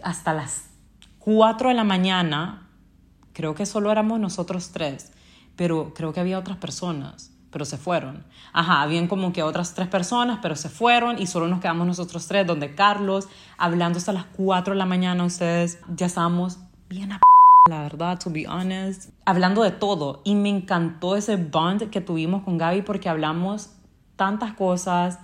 hasta 0.03 0.33
las 0.33 0.69
4 1.19 1.69
de 1.69 1.75
la 1.75 1.83
mañana. 1.83 2.69
Creo 3.33 3.55
que 3.55 3.65
solo 3.65 3.91
éramos 3.91 4.19
nosotros 4.19 4.69
tres, 4.71 5.11
pero 5.57 5.93
creo 5.93 6.13
que 6.13 6.19
había 6.21 6.39
otras 6.39 6.57
personas 6.57 7.32
pero 7.53 7.63
se 7.63 7.77
fueron. 7.77 8.25
Ajá, 8.51 8.81
habían 8.81 9.07
como 9.07 9.31
que 9.31 9.43
otras 9.43 9.75
tres 9.75 9.87
personas, 9.87 10.39
pero 10.41 10.55
se 10.55 10.67
fueron 10.67 11.21
y 11.21 11.27
solo 11.27 11.47
nos 11.47 11.61
quedamos 11.61 11.87
nosotros 11.87 12.27
tres, 12.27 12.45
donde 12.45 12.75
Carlos, 12.75 13.29
hablando 13.57 13.99
hasta 13.99 14.11
las 14.11 14.25
4 14.35 14.73
de 14.73 14.77
la 14.77 14.85
mañana, 14.85 15.23
ustedes 15.23 15.79
ya 15.95 16.07
estábamos 16.07 16.57
bien 16.89 17.13
a 17.13 17.19
la 17.69 17.83
verdad, 17.83 18.19
to 18.19 18.29
be 18.29 18.45
honest, 18.45 19.11
hablando 19.23 19.63
de 19.63 19.71
todo. 19.71 20.19
Y 20.25 20.35
me 20.35 20.49
encantó 20.49 21.15
ese 21.15 21.37
bond 21.37 21.89
que 21.89 22.01
tuvimos 22.01 22.43
con 22.43 22.57
Gaby 22.57 22.81
porque 22.81 23.07
hablamos 23.07 23.69
tantas 24.17 24.51
cosas 24.53 25.19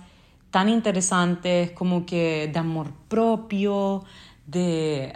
tan 0.50 0.70
interesantes 0.70 1.70
como 1.72 2.06
que 2.06 2.48
de 2.50 2.58
amor 2.58 2.92
propio, 3.08 4.04
de 4.46 5.12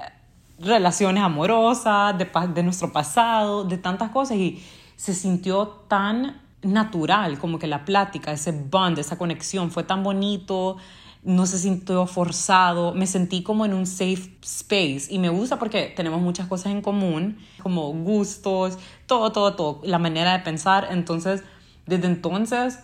relaciones 0.58 1.22
amorosas, 1.22 2.18
de, 2.18 2.28
de 2.54 2.62
nuestro 2.62 2.92
pasado, 2.92 3.64
de 3.64 3.78
tantas 3.78 4.10
cosas. 4.10 4.36
Y 4.36 4.62
se 4.96 5.14
sintió 5.14 5.66
tan 5.88 6.42
natural, 6.64 7.38
como 7.38 7.58
que 7.58 7.66
la 7.66 7.84
plática, 7.84 8.32
ese 8.32 8.52
bond, 8.52 8.98
esa 8.98 9.18
conexión 9.18 9.70
fue 9.70 9.84
tan 9.84 10.02
bonito, 10.02 10.76
no 11.22 11.46
se 11.46 11.58
sintió 11.58 12.06
forzado, 12.06 12.94
me 12.94 13.06
sentí 13.06 13.42
como 13.42 13.64
en 13.64 13.72
un 13.74 13.86
safe 13.86 14.36
space. 14.42 15.06
Y 15.08 15.18
me 15.18 15.30
gusta 15.30 15.58
porque 15.58 15.92
tenemos 15.96 16.20
muchas 16.20 16.46
cosas 16.46 16.72
en 16.72 16.82
común, 16.82 17.38
como 17.62 17.92
gustos, 17.92 18.78
todo, 19.06 19.32
todo, 19.32 19.54
todo, 19.54 19.80
la 19.84 19.98
manera 19.98 20.32
de 20.32 20.40
pensar, 20.40 20.88
entonces 20.90 21.42
desde 21.86 22.06
entonces 22.06 22.78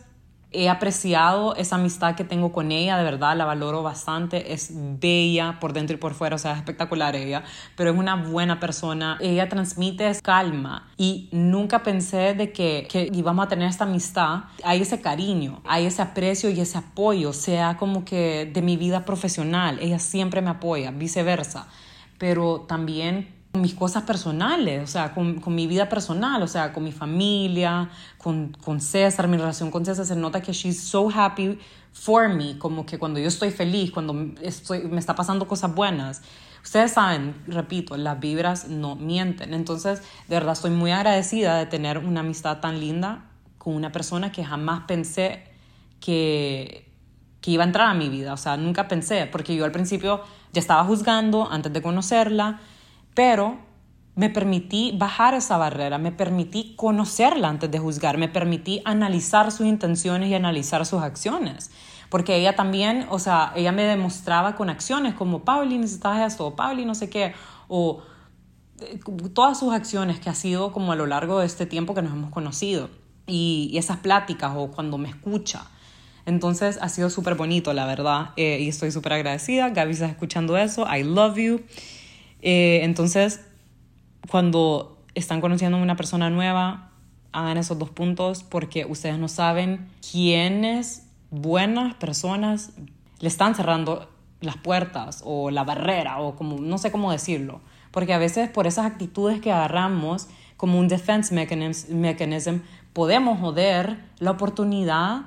he 0.53 0.69
apreciado 0.69 1.55
esa 1.57 1.77
amistad 1.77 2.17
que 2.17 2.25
tengo 2.25 2.53
con 2.53 2.73
ella, 2.73 2.97
de 2.97 3.05
verdad 3.05 3.37
la 3.37 3.45
valoro 3.45 3.83
bastante, 3.83 4.53
es 4.53 4.71
bella 4.73 5.59
por 5.61 5.73
dentro 5.73 5.95
y 5.95 5.99
por 5.99 6.15
fuera, 6.15 6.37
o 6.37 6.39
sea, 6.39 6.53
es 6.53 6.59
espectacular 6.59 7.15
ella, 7.15 7.45
pero 7.77 7.91
es 7.91 7.99
una 7.99 8.17
buena 8.17 8.59
persona, 8.59 9.17
ella 9.21 9.49
transmite 9.49 10.13
calma 10.23 10.91
y 10.97 11.29
nunca 11.33 11.83
pensé 11.83 12.35
de 12.35 12.53
que, 12.53 12.89
que 12.91 13.11
íbamos 13.13 13.47
a 13.47 13.49
tener 13.49 13.69
esta 13.69 13.85
amistad, 13.85 14.45
hay 14.65 14.83
ese 14.83 15.01
cariño, 15.01 15.61
hay 15.65 15.87
ese 15.87 16.03
aprecio 16.03 16.51
y 16.51 16.61
ese 16.61 16.79
apoyo, 16.79 17.33
sea 17.33 17.77
como 17.77 18.05
que 18.05 18.51
de 18.53 18.63
mi 18.63 18.77
vida 18.77 19.05
profesional, 19.05 19.79
ella 19.81 19.99
siempre 19.99 20.43
me 20.43 20.51
apoya, 20.51 20.91
viceversa, 20.91 21.69
pero 22.19 22.63
también 22.63 23.40
mis 23.53 23.75
cosas 23.75 24.05
personales, 24.05 24.83
o 24.83 24.87
sea, 24.87 25.13
con, 25.13 25.41
con, 25.41 25.55
mi 25.55 25.67
vida 25.67 25.89
personal, 25.89 26.41
o 26.43 26.47
sea, 26.47 26.73
con 26.73 26.85
mi 26.85 26.93
familia, 26.93 27.91
con, 28.17 28.57
con 28.65 28.81
César, 28.81 29.27
mi 29.27 29.37
relación 29.37 29.71
con 29.71 29.85
César, 29.85 30.07
se 30.07 30.15
nota 30.15 30.41
que 30.41 30.53
she's 30.53 30.81
so 30.81 31.11
happy 31.13 31.59
for 31.93 32.29
me, 32.29 32.59
como 32.59 32.87
que 32.87 32.99
cuando 32.99 33.19
yo 33.19 33.27
estoy 33.27 33.51
feliz, 33.51 33.91
cuando 33.91 34.33
estoy, 34.41 34.85
me 34.85 35.01
está 35.01 35.17
pasando 35.17 35.49
cosas 35.49 35.75
buenas. 35.75 36.23
Ustedes 36.63 36.93
saben, 36.93 37.35
repito, 37.49 37.97
las 37.97 38.21
vibras 38.21 38.69
no 38.69 38.95
mienten. 38.95 39.53
Entonces, 39.53 40.01
de 40.29 40.37
verdad, 40.37 40.53
estoy 40.53 40.71
muy 40.71 40.93
agradecida 40.93 41.59
de 41.59 41.67
tener 41.67 41.99
una 41.99 42.21
amistad 42.21 42.61
tan 42.61 42.79
linda 42.79 43.25
con 43.59 43.75
una 43.75 43.91
persona 43.91 44.31
que 44.31 44.45
jamás 44.45 44.83
pensé 44.87 45.43
que, 46.01 46.89
que 47.41 47.51
iba 47.51 47.65
a 47.65 47.67
entrar 47.67 47.89
a 47.89 47.95
mi 47.95 48.09
vida. 48.09 48.33
O 48.35 48.37
sea, 48.37 48.57
nunca 48.57 48.89
pensé, 48.89 49.27
porque 49.27 49.57
yo 49.57 49.65
al 49.65 49.73
principio 49.73 50.23
ya 50.53 50.61
estaba 50.61 50.85
juzgando 50.85 51.51
antes 51.51 51.73
de 51.73 51.83
conocerla 51.83 52.61
pero 53.15 53.59
me 54.17 54.29
permití 54.29 54.95
bajar 54.99 55.35
esa 55.35 55.57
barrera, 55.57 55.99
me 55.99 56.13
permití 56.13 56.75
conocerla 56.77 57.49
antes 57.49 57.71
de 57.71 57.79
juzgar, 57.79 58.19
me 58.19 58.29
permití 58.29 58.83
analizar 58.85 59.51
sus 59.53 59.67
intenciones 59.67 60.29
y 60.29 60.35
analizar 60.35 60.85
sus 60.85 61.03
acciones. 61.03 61.71
Porque 62.11 62.37
ella 62.37 62.57
también, 62.57 63.07
o 63.09 63.19
sea, 63.19 63.53
ella 63.55 63.73
me 63.73 63.85
demostraba 63.85 64.57
con 64.57 64.69
acciones 64.69 65.15
como, 65.15 65.45
Pauli, 65.45 65.79
necesitas 65.79 66.33
esto, 66.33 66.49
o 66.49 66.57
Pauli, 66.57 66.85
no 66.85 66.95
sé 66.95 67.09
qué, 67.09 67.35
o 67.69 68.03
eh, 68.81 68.99
todas 69.33 69.59
sus 69.59 69.73
acciones 69.73 70.19
que 70.19 70.29
ha 70.29 70.35
sido 70.35 70.73
como 70.73 70.93
a 70.93 70.97
lo 70.97 71.07
largo 71.07 71.39
de 71.39 71.47
este 71.47 71.67
tiempo 71.67 71.95
que 71.95 72.03
nos 72.03 72.13
hemos 72.13 72.31
conocido. 72.31 72.91
Y, 73.27 73.73
esas 73.79 73.99
pláticas 73.99 74.53
o 74.57 74.73
cuando 74.73 74.99
me 74.99 75.09
escucha. 75.09 75.63
Entonces 76.27 76.79
ha 76.83 76.89
sido 76.89 77.11
súper 77.11 77.37
bonito, 77.37 77.73
la 77.73 77.87
verdad, 77.87 78.33
eh, 78.37 78.59
y 78.61 78.69
estoy 78.69 78.91
súper 78.91 79.15
agradecida. 79.15 79.71
Gaby, 79.71 79.93
estás 79.93 80.11
escuchando 80.11 80.57
eso, 80.57 80.87
I 80.93 81.05
love 81.05 81.39
you. 81.39 81.61
Eh, 82.43 82.81
entonces, 82.83 83.41
cuando 84.31 85.03
están 85.15 85.41
conociendo 85.41 85.79
a 85.79 85.83
una 85.83 85.97
persona 85.97 86.31
nueva, 86.31 86.91
hagan 87.33 87.59
esos 87.59 87.79
dos 87.79 87.91
puntos 87.91 88.43
porque 88.43 88.85
ustedes 88.85 89.19
no 89.19 89.29
saben 89.29 89.89
quiénes 90.11 91.07
buenas 91.31 91.95
personas 91.95 92.73
le 93.21 93.29
están 93.29 93.55
cerrando 93.55 94.11
las 94.41 94.57
puertas 94.57 95.23
o 95.25 95.51
la 95.51 95.65
barrera 95.65 96.21
o 96.21 96.35
como 96.35 96.59
no 96.59 96.79
sé 96.79 96.91
cómo 96.91 97.13
decirlo. 97.13 97.61
Porque 97.91 98.15
a 98.15 98.19
veces 98.19 98.49
por 98.49 98.67
esas 98.67 98.87
actitudes 98.87 99.41
que 99.41 99.53
agarramos 99.53 100.29
como 100.57 100.79
un 100.79 100.89
defense 100.89 101.35
mechanism, 101.35 102.59
podemos 102.93 103.41
joder 103.41 103.99
la 104.19 104.33
oportunidad 104.33 105.23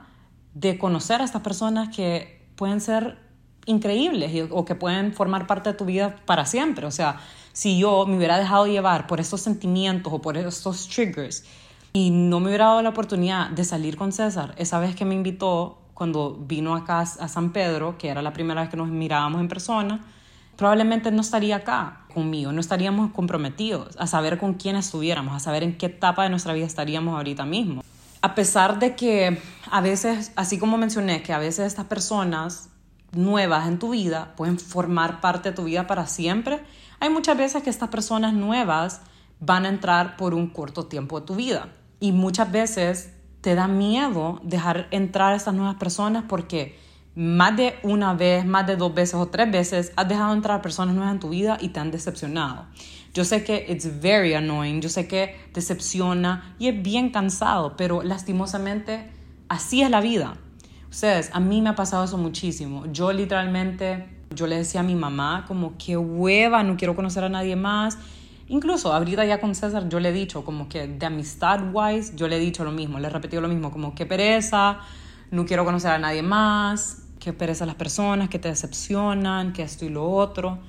de 0.53 0.77
conocer 0.77 1.21
a 1.21 1.23
estas 1.23 1.41
personas 1.41 1.95
que 1.95 2.45
pueden 2.55 2.81
ser 2.81 3.17
increíbles 3.65 4.49
o 4.51 4.65
que 4.65 4.75
pueden 4.75 5.13
formar 5.13 5.47
parte 5.47 5.71
de 5.71 5.77
tu 5.77 5.85
vida 5.85 6.15
para 6.25 6.45
siempre. 6.45 6.85
O 6.85 6.91
sea, 6.91 7.19
si 7.53 7.77
yo 7.77 8.05
me 8.05 8.17
hubiera 8.17 8.37
dejado 8.37 8.67
llevar 8.67 9.07
por 9.07 9.19
estos 9.19 9.41
sentimientos 9.41 10.11
o 10.11 10.21
por 10.21 10.37
estos 10.37 10.87
triggers 10.87 11.45
y 11.93 12.09
no 12.09 12.39
me 12.39 12.47
hubiera 12.47 12.65
dado 12.65 12.81
la 12.81 12.89
oportunidad 12.89 13.49
de 13.49 13.63
salir 13.63 13.95
con 13.95 14.11
César, 14.11 14.55
esa 14.57 14.79
vez 14.79 14.95
que 14.95 15.05
me 15.05 15.13
invitó 15.13 15.77
cuando 15.93 16.35
vino 16.47 16.75
acá 16.75 17.01
a 17.01 17.27
San 17.27 17.53
Pedro, 17.53 17.97
que 17.97 18.09
era 18.09 18.21
la 18.21 18.33
primera 18.33 18.61
vez 18.61 18.69
que 18.69 18.77
nos 18.77 18.89
mirábamos 18.89 19.39
en 19.41 19.47
persona, 19.47 20.03
probablemente 20.55 21.11
no 21.11 21.21
estaría 21.21 21.57
acá 21.57 22.05
conmigo, 22.13 22.51
no 22.51 22.59
estaríamos 22.59 23.11
comprometidos 23.11 23.95
a 23.97 24.07
saber 24.07 24.39
con 24.39 24.55
quién 24.55 24.75
estuviéramos, 24.75 25.35
a 25.35 25.39
saber 25.39 25.63
en 25.63 25.77
qué 25.77 25.87
etapa 25.87 26.23
de 26.23 26.29
nuestra 26.29 26.53
vida 26.53 26.65
estaríamos 26.65 27.15
ahorita 27.15 27.45
mismo. 27.45 27.83
a 28.23 28.35
pesar 28.35 28.79
de 28.79 28.95
que 28.95 29.37
a 29.69 29.81
veces, 29.81 30.31
así 30.37 30.57
como 30.57 30.77
mencioné, 30.77 31.21
que 31.21 31.33
a 31.33 31.39
veces 31.39 31.67
estas 31.67 31.85
personas 31.87 32.69
nuevas 33.13 33.67
en 33.67 33.79
tu 33.79 33.91
vida 33.91 34.33
pueden 34.35 34.59
formar 34.59 35.21
parte 35.21 35.49
de 35.49 35.55
tu 35.55 35.65
vida 35.65 35.87
para 35.87 36.07
siempre, 36.07 36.63
hay 36.99 37.09
muchas 37.09 37.37
veces 37.37 37.63
que 37.63 37.69
estas 37.69 37.89
personas 37.89 38.33
nuevas 38.33 39.01
van 39.39 39.65
a 39.65 39.69
entrar 39.69 40.15
por 40.17 40.33
un 40.33 40.47
corto 40.47 40.85
tiempo 40.85 41.19
de 41.19 41.25
tu 41.25 41.35
vida. 41.35 41.69
Y 41.99 42.11
muchas 42.11 42.51
veces 42.51 43.13
te 43.41 43.55
da 43.55 43.67
miedo 43.67 44.39
dejar 44.43 44.87
entrar 44.91 45.33
a 45.33 45.35
estas 45.35 45.53
nuevas 45.53 45.75
personas 45.75 46.23
porque 46.27 46.79
más 47.15 47.55
de 47.55 47.75
una 47.83 48.13
vez, 48.13 48.45
más 48.45 48.65
de 48.65 48.75
dos 48.75 48.93
veces 48.93 49.15
o 49.15 49.27
tres 49.27 49.51
veces 49.51 49.91
has 49.95 50.07
dejado 50.07 50.33
entrar 50.33 50.61
personas 50.61 50.95
nuevas 50.95 51.13
en 51.13 51.19
tu 51.19 51.29
vida 51.29 51.57
y 51.61 51.69
te 51.69 51.79
han 51.79 51.91
decepcionado. 51.91 52.65
Yo 53.13 53.23
sé 53.23 53.43
que 53.43 53.65
it's 53.69 54.01
very 54.01 54.33
annoying, 54.33 54.81
yo 54.81 54.89
sé 54.89 55.07
que 55.07 55.35
decepciona 55.53 56.55
y 56.57 56.69
es 56.69 56.81
bien 56.81 57.11
cansado, 57.11 57.77
pero 57.77 58.01
lastimosamente 58.01 59.11
así 59.49 59.83
es 59.83 59.91
la 59.91 60.01
vida. 60.01 60.37
Ustedes, 60.93 61.31
a 61.33 61.39
mí 61.39 61.59
me 61.59 61.69
ha 61.69 61.75
pasado 61.75 62.03
eso 62.03 62.19
muchísimo. 62.19 62.85
Yo 62.91 63.11
literalmente, 63.11 64.07
yo 64.29 64.45
le 64.45 64.57
decía 64.57 64.81
a 64.81 64.83
mi 64.83 64.93
mamá 64.93 65.43
como 65.47 65.75
que 65.75 65.97
hueva, 65.97 66.61
no 66.61 66.77
quiero 66.77 66.95
conocer 66.95 67.23
a 67.23 67.29
nadie 67.29 67.55
más. 67.55 67.97
Incluso 68.47 68.93
ahorita 68.93 69.25
ya 69.25 69.41
con 69.41 69.55
César 69.55 69.89
yo 69.89 69.99
le 69.99 70.09
he 70.09 70.13
dicho 70.13 70.45
como 70.45 70.69
que 70.69 70.85
de 70.85 71.03
amistad 71.03 71.61
wise, 71.73 72.13
yo 72.15 72.27
le 72.27 72.37
he 72.37 72.39
dicho 72.39 72.63
lo 72.63 72.71
mismo, 72.71 72.99
le 72.99 73.07
he 73.07 73.09
repetido 73.09 73.41
lo 73.41 73.47
mismo, 73.47 73.71
como 73.71 73.95
que 73.95 74.05
pereza, 74.05 74.81
no 75.31 75.47
quiero 75.47 75.65
conocer 75.65 75.89
a 75.89 75.97
nadie 75.97 76.21
más, 76.21 77.07
que 77.19 77.33
pereza 77.33 77.65
las 77.65 77.73
personas, 77.73 78.29
que 78.29 78.37
te 78.37 78.49
decepcionan, 78.49 79.51
que 79.51 79.63
esto 79.63 79.85
y 79.85 79.89
lo 79.89 80.07
otro. 80.07 80.59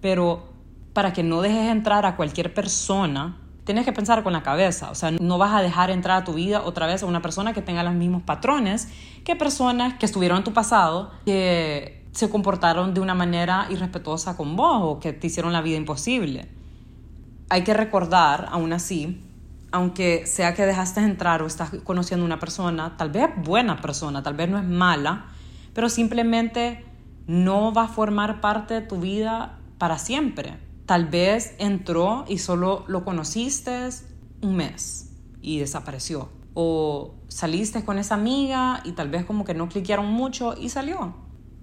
Pero 0.00 0.48
para 0.94 1.12
que 1.12 1.22
no 1.22 1.42
dejes 1.42 1.70
entrar 1.70 2.06
a 2.06 2.16
cualquier 2.16 2.54
persona, 2.54 3.36
tienes 3.64 3.84
que 3.84 3.92
pensar 3.92 4.22
con 4.22 4.32
la 4.32 4.42
cabeza. 4.42 4.90
O 4.90 4.94
sea, 4.94 5.10
no 5.10 5.38
vas 5.38 5.54
a 5.54 5.62
dejar 5.62 5.90
entrar 5.90 6.22
a 6.22 6.24
tu 6.24 6.34
vida 6.34 6.62
otra 6.62 6.86
vez 6.86 7.02
a 7.02 7.06
una 7.06 7.22
persona 7.22 7.52
que 7.52 7.62
tenga 7.62 7.82
los 7.82 7.94
mismos 7.94 8.22
patrones 8.22 8.88
que 9.24 9.36
personas 9.36 9.94
que 9.94 10.06
estuvieron 10.06 10.38
en 10.38 10.44
tu 10.44 10.52
pasado, 10.52 11.10
que 11.24 12.04
se 12.12 12.30
comportaron 12.30 12.94
de 12.94 13.00
una 13.00 13.14
manera 13.14 13.66
irrespetuosa 13.70 14.36
con 14.36 14.54
vos 14.54 14.80
o 14.82 15.00
que 15.00 15.12
te 15.12 15.26
hicieron 15.26 15.52
la 15.52 15.62
vida 15.62 15.76
imposible. 15.76 16.48
Hay 17.48 17.64
que 17.64 17.74
recordar, 17.74 18.48
aún 18.50 18.72
así, 18.72 19.22
aunque 19.72 20.26
sea 20.26 20.54
que 20.54 20.66
dejaste 20.66 21.00
entrar 21.00 21.42
o 21.42 21.46
estás 21.46 21.70
conociendo 21.82 22.24
una 22.24 22.38
persona, 22.38 22.96
tal 22.96 23.10
vez 23.10 23.28
buena 23.42 23.80
persona, 23.80 24.22
tal 24.22 24.34
vez 24.34 24.48
no 24.48 24.58
es 24.58 24.64
mala, 24.64 25.26
pero 25.72 25.88
simplemente 25.88 26.84
no 27.26 27.72
va 27.72 27.84
a 27.84 27.88
formar 27.88 28.40
parte 28.40 28.74
de 28.74 28.80
tu 28.82 29.00
vida 29.00 29.58
para 29.78 29.98
siempre 29.98 30.63
Tal 30.86 31.06
vez 31.06 31.54
entró 31.58 32.24
y 32.28 32.38
solo 32.38 32.84
lo 32.88 33.04
conociste 33.04 33.88
un 34.42 34.56
mes 34.56 35.10
y 35.40 35.58
desapareció. 35.58 36.28
O 36.52 37.14
saliste 37.28 37.84
con 37.84 37.98
esa 37.98 38.14
amiga 38.14 38.82
y 38.84 38.92
tal 38.92 39.08
vez 39.08 39.24
como 39.24 39.44
que 39.44 39.54
no 39.54 39.68
cliquearon 39.68 40.06
mucho 40.06 40.54
y 40.60 40.68
salió. 40.68 41.14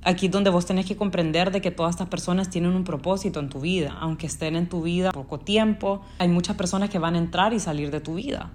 Aquí 0.03 0.25
es 0.25 0.31
donde 0.31 0.49
vos 0.49 0.65
tenés 0.65 0.88
que 0.88 0.97
comprender 0.97 1.51
de 1.51 1.62
que 1.62 1.69
todas 1.69 1.91
estas 1.91 2.07
personas 2.07 2.49
tienen 2.49 2.71
un 2.71 2.84
propósito 2.84 3.39
en 3.39 3.49
tu 3.49 3.60
vida, 3.60 3.95
aunque 3.99 4.25
estén 4.25 4.55
en 4.55 4.67
tu 4.67 4.81
vida 4.81 5.12
poco 5.12 5.39
tiempo, 5.39 6.01
hay 6.17 6.27
muchas 6.27 6.55
personas 6.55 6.89
que 6.89 6.97
van 6.97 7.13
a 7.13 7.19
entrar 7.19 7.53
y 7.53 7.60
salir 7.60 7.91
de 7.91 7.99
tu 7.99 8.15
vida. 8.15 8.51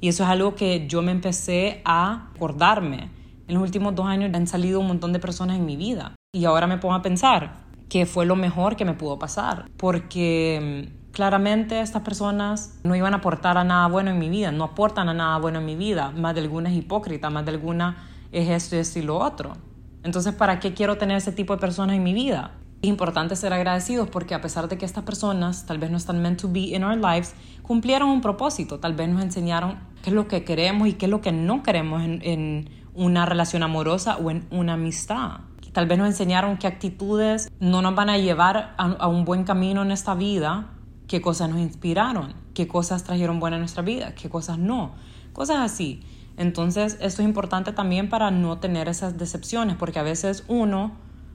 Y 0.00 0.06
eso 0.06 0.22
es 0.22 0.28
algo 0.28 0.54
que 0.54 0.86
yo 0.86 1.02
me 1.02 1.10
empecé 1.10 1.82
a 1.84 2.30
acordarme. 2.36 3.10
En 3.48 3.54
los 3.54 3.62
últimos 3.64 3.96
dos 3.96 4.06
años 4.06 4.30
han 4.32 4.46
salido 4.46 4.78
un 4.78 4.86
montón 4.86 5.12
de 5.12 5.18
personas 5.18 5.56
en 5.56 5.66
mi 5.66 5.76
vida. 5.76 6.14
Y 6.32 6.44
ahora 6.44 6.68
me 6.68 6.78
pongo 6.78 6.94
a 6.94 7.02
pensar, 7.02 7.67
que 7.88 8.06
fue 8.06 8.26
lo 8.26 8.36
mejor 8.36 8.76
que 8.76 8.84
me 8.84 8.94
pudo 8.94 9.18
pasar, 9.18 9.68
porque 9.76 10.88
mm, 10.90 11.12
claramente 11.12 11.80
estas 11.80 12.02
personas 12.02 12.78
no 12.84 12.94
iban 12.94 13.14
a 13.14 13.18
aportar 13.18 13.58
a 13.58 13.64
nada 13.64 13.88
bueno 13.88 14.10
en 14.10 14.18
mi 14.18 14.28
vida, 14.28 14.52
no 14.52 14.64
aportan 14.64 15.08
a 15.08 15.14
nada 15.14 15.38
bueno 15.38 15.58
en 15.58 15.66
mi 15.66 15.76
vida, 15.76 16.10
más 16.10 16.34
de 16.34 16.42
alguna 16.42 16.70
es 16.70 16.76
hipócrita, 16.76 17.30
más 17.30 17.44
de 17.44 17.52
alguna 17.52 18.08
es 18.30 18.48
esto 18.48 18.76
y 18.76 18.78
esto 18.80 18.98
y 18.98 19.02
lo 19.02 19.18
otro. 19.18 19.56
Entonces, 20.04 20.34
¿para 20.34 20.60
qué 20.60 20.74
quiero 20.74 20.96
tener 20.96 21.16
ese 21.16 21.32
tipo 21.32 21.54
de 21.54 21.60
personas 21.60 21.96
en 21.96 22.02
mi 22.02 22.12
vida? 22.12 22.52
Es 22.82 22.88
importante 22.88 23.34
ser 23.34 23.52
agradecidos 23.52 24.08
porque 24.08 24.34
a 24.34 24.40
pesar 24.40 24.68
de 24.68 24.78
que 24.78 24.84
estas 24.84 25.02
personas 25.02 25.66
tal 25.66 25.78
vez 25.78 25.90
no 25.90 25.96
están 25.96 26.22
meant 26.22 26.40
to 26.40 26.48
be 26.48 26.74
in 26.76 26.84
our 26.84 26.96
lives, 26.96 27.34
cumplieron 27.62 28.08
un 28.08 28.20
propósito, 28.20 28.78
tal 28.78 28.94
vez 28.94 29.08
nos 29.08 29.22
enseñaron 29.22 29.78
qué 30.02 30.10
es 30.10 30.14
lo 30.14 30.28
que 30.28 30.44
queremos 30.44 30.86
y 30.86 30.92
qué 30.92 31.06
es 31.06 31.10
lo 31.10 31.20
que 31.20 31.32
no 31.32 31.64
queremos 31.64 32.02
en, 32.02 32.20
en 32.22 32.70
una 32.94 33.26
relación 33.26 33.64
amorosa 33.64 34.18
o 34.18 34.30
en 34.30 34.46
una 34.50 34.74
amistad. 34.74 35.40
Tal 35.72 35.86
vez 35.86 35.98
nos 35.98 36.08
enseñaron 36.08 36.56
qué 36.56 36.66
actitudes 36.66 37.50
no 37.60 37.82
nos 37.82 37.94
van 37.94 38.10
a 38.10 38.18
llevar 38.18 38.74
a, 38.78 39.08
un 39.08 39.24
buen 39.24 39.44
camino 39.44 39.82
en 39.82 39.90
esta 39.90 40.14
vida, 40.14 40.70
qué 41.06 41.20
cosas 41.20 41.50
nos 41.50 41.58
inspiraron, 41.58 42.34
qué 42.54 42.66
cosas 42.66 43.04
trajeron 43.04 43.38
buena 43.38 43.56
a 43.56 43.58
nuestra 43.58 43.82
vida, 43.82 44.14
qué 44.14 44.28
cosas 44.30 44.58
no, 44.58 44.94
cosas 45.32 45.58
así. 45.58 46.02
Entonces, 46.36 46.96
esto 47.00 47.22
es 47.22 47.28
importante 47.28 47.72
también 47.72 48.08
para 48.08 48.30
no 48.30 48.58
tener 48.58 48.88
esas 48.88 49.18
decepciones, 49.18 49.76
porque 49.76 49.98
a 49.98 50.02
veces 50.02 50.44
uno, 50.48 50.92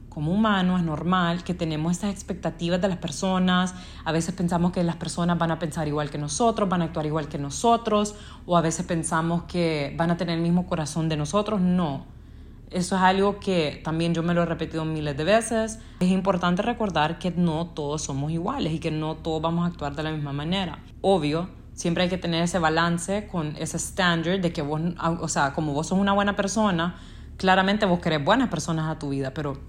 como 0.10 0.32
humano, 0.32 0.78
es 0.78 0.84
normal 0.84 1.43
que 1.43 1.54
tenemos 1.54 1.91
estas 1.91 2.12
expectativas 2.12 2.82
de 2.82 2.88
las 2.88 2.98
personas, 2.98 3.76
a 4.06 4.12
veces 4.12 4.34
pensamos 4.34 4.72
que 4.72 4.84
las 4.84 4.96
personas 4.96 5.38
van 5.38 5.52
a 5.52 5.60
pensar 5.60 5.88
igual 5.88 6.10
que 6.10 6.17
nosotros, 6.17 6.69
van 6.69 6.82
a 6.82 6.86
actuar 6.86 7.06
igual 7.06 7.28
que 7.28 7.38
nosotros, 7.38 8.15
o 8.46 8.58
a 8.58 8.62
veces 8.62 8.86
pensamos 8.86 9.43
que 9.43 9.93
van 9.98 10.10
a 10.10 10.17
tener 10.17 10.38
el 10.38 10.43
mismo 10.43 10.65
corazón 10.65 11.10
de 11.10 11.17
nosotros. 11.17 11.60
No, 11.60 12.12
eso 12.74 12.96
es 12.96 13.02
algo 13.02 13.40
que 13.40 13.82
también 13.84 14.14
yo 14.14 14.24
me 14.24 14.34
lo 14.34 14.44
he 14.44 14.46
repetido 14.46 14.84
miles 14.86 15.16
de 15.16 15.24
veces. 15.24 15.80
Es 16.00 16.10
importante 16.10 16.62
recordar 16.62 17.20
que 17.20 17.32
no 17.32 17.68
todos 17.68 18.02
somos 18.02 18.32
iguales 18.32 18.74
y 18.74 18.80
que 18.80 18.92
no 18.92 19.16
todos 19.16 19.42
vamos 19.42 19.66
a 19.66 19.68
actuar 19.68 19.96
de 19.96 20.04
la 20.04 20.12
misma 20.12 20.34
manera. 20.34 20.80
Obvio, 21.02 21.50
siempre 21.74 22.04
hay 22.04 22.10
que 22.10 22.18
tener 22.18 22.44
ese 22.44 22.60
balance 22.60 23.28
con 23.28 23.56
ese 23.58 23.78
estándar 23.78 24.42
de 24.42 24.52
que 24.52 24.62
vos, 24.62 24.82
o 25.20 25.28
sea, 25.28 25.54
como 25.54 25.74
vos 25.74 25.88
sos 25.88 26.00
una 26.00 26.14
buena 26.14 26.36
persona, 26.36 26.96
claramente 27.38 27.86
vos 27.86 28.00
querés 28.00 28.24
buenas 28.24 28.50
personas 28.50 28.90
a 28.90 29.00
tu 29.00 29.10
vida, 29.10 29.34
pero 29.34 29.60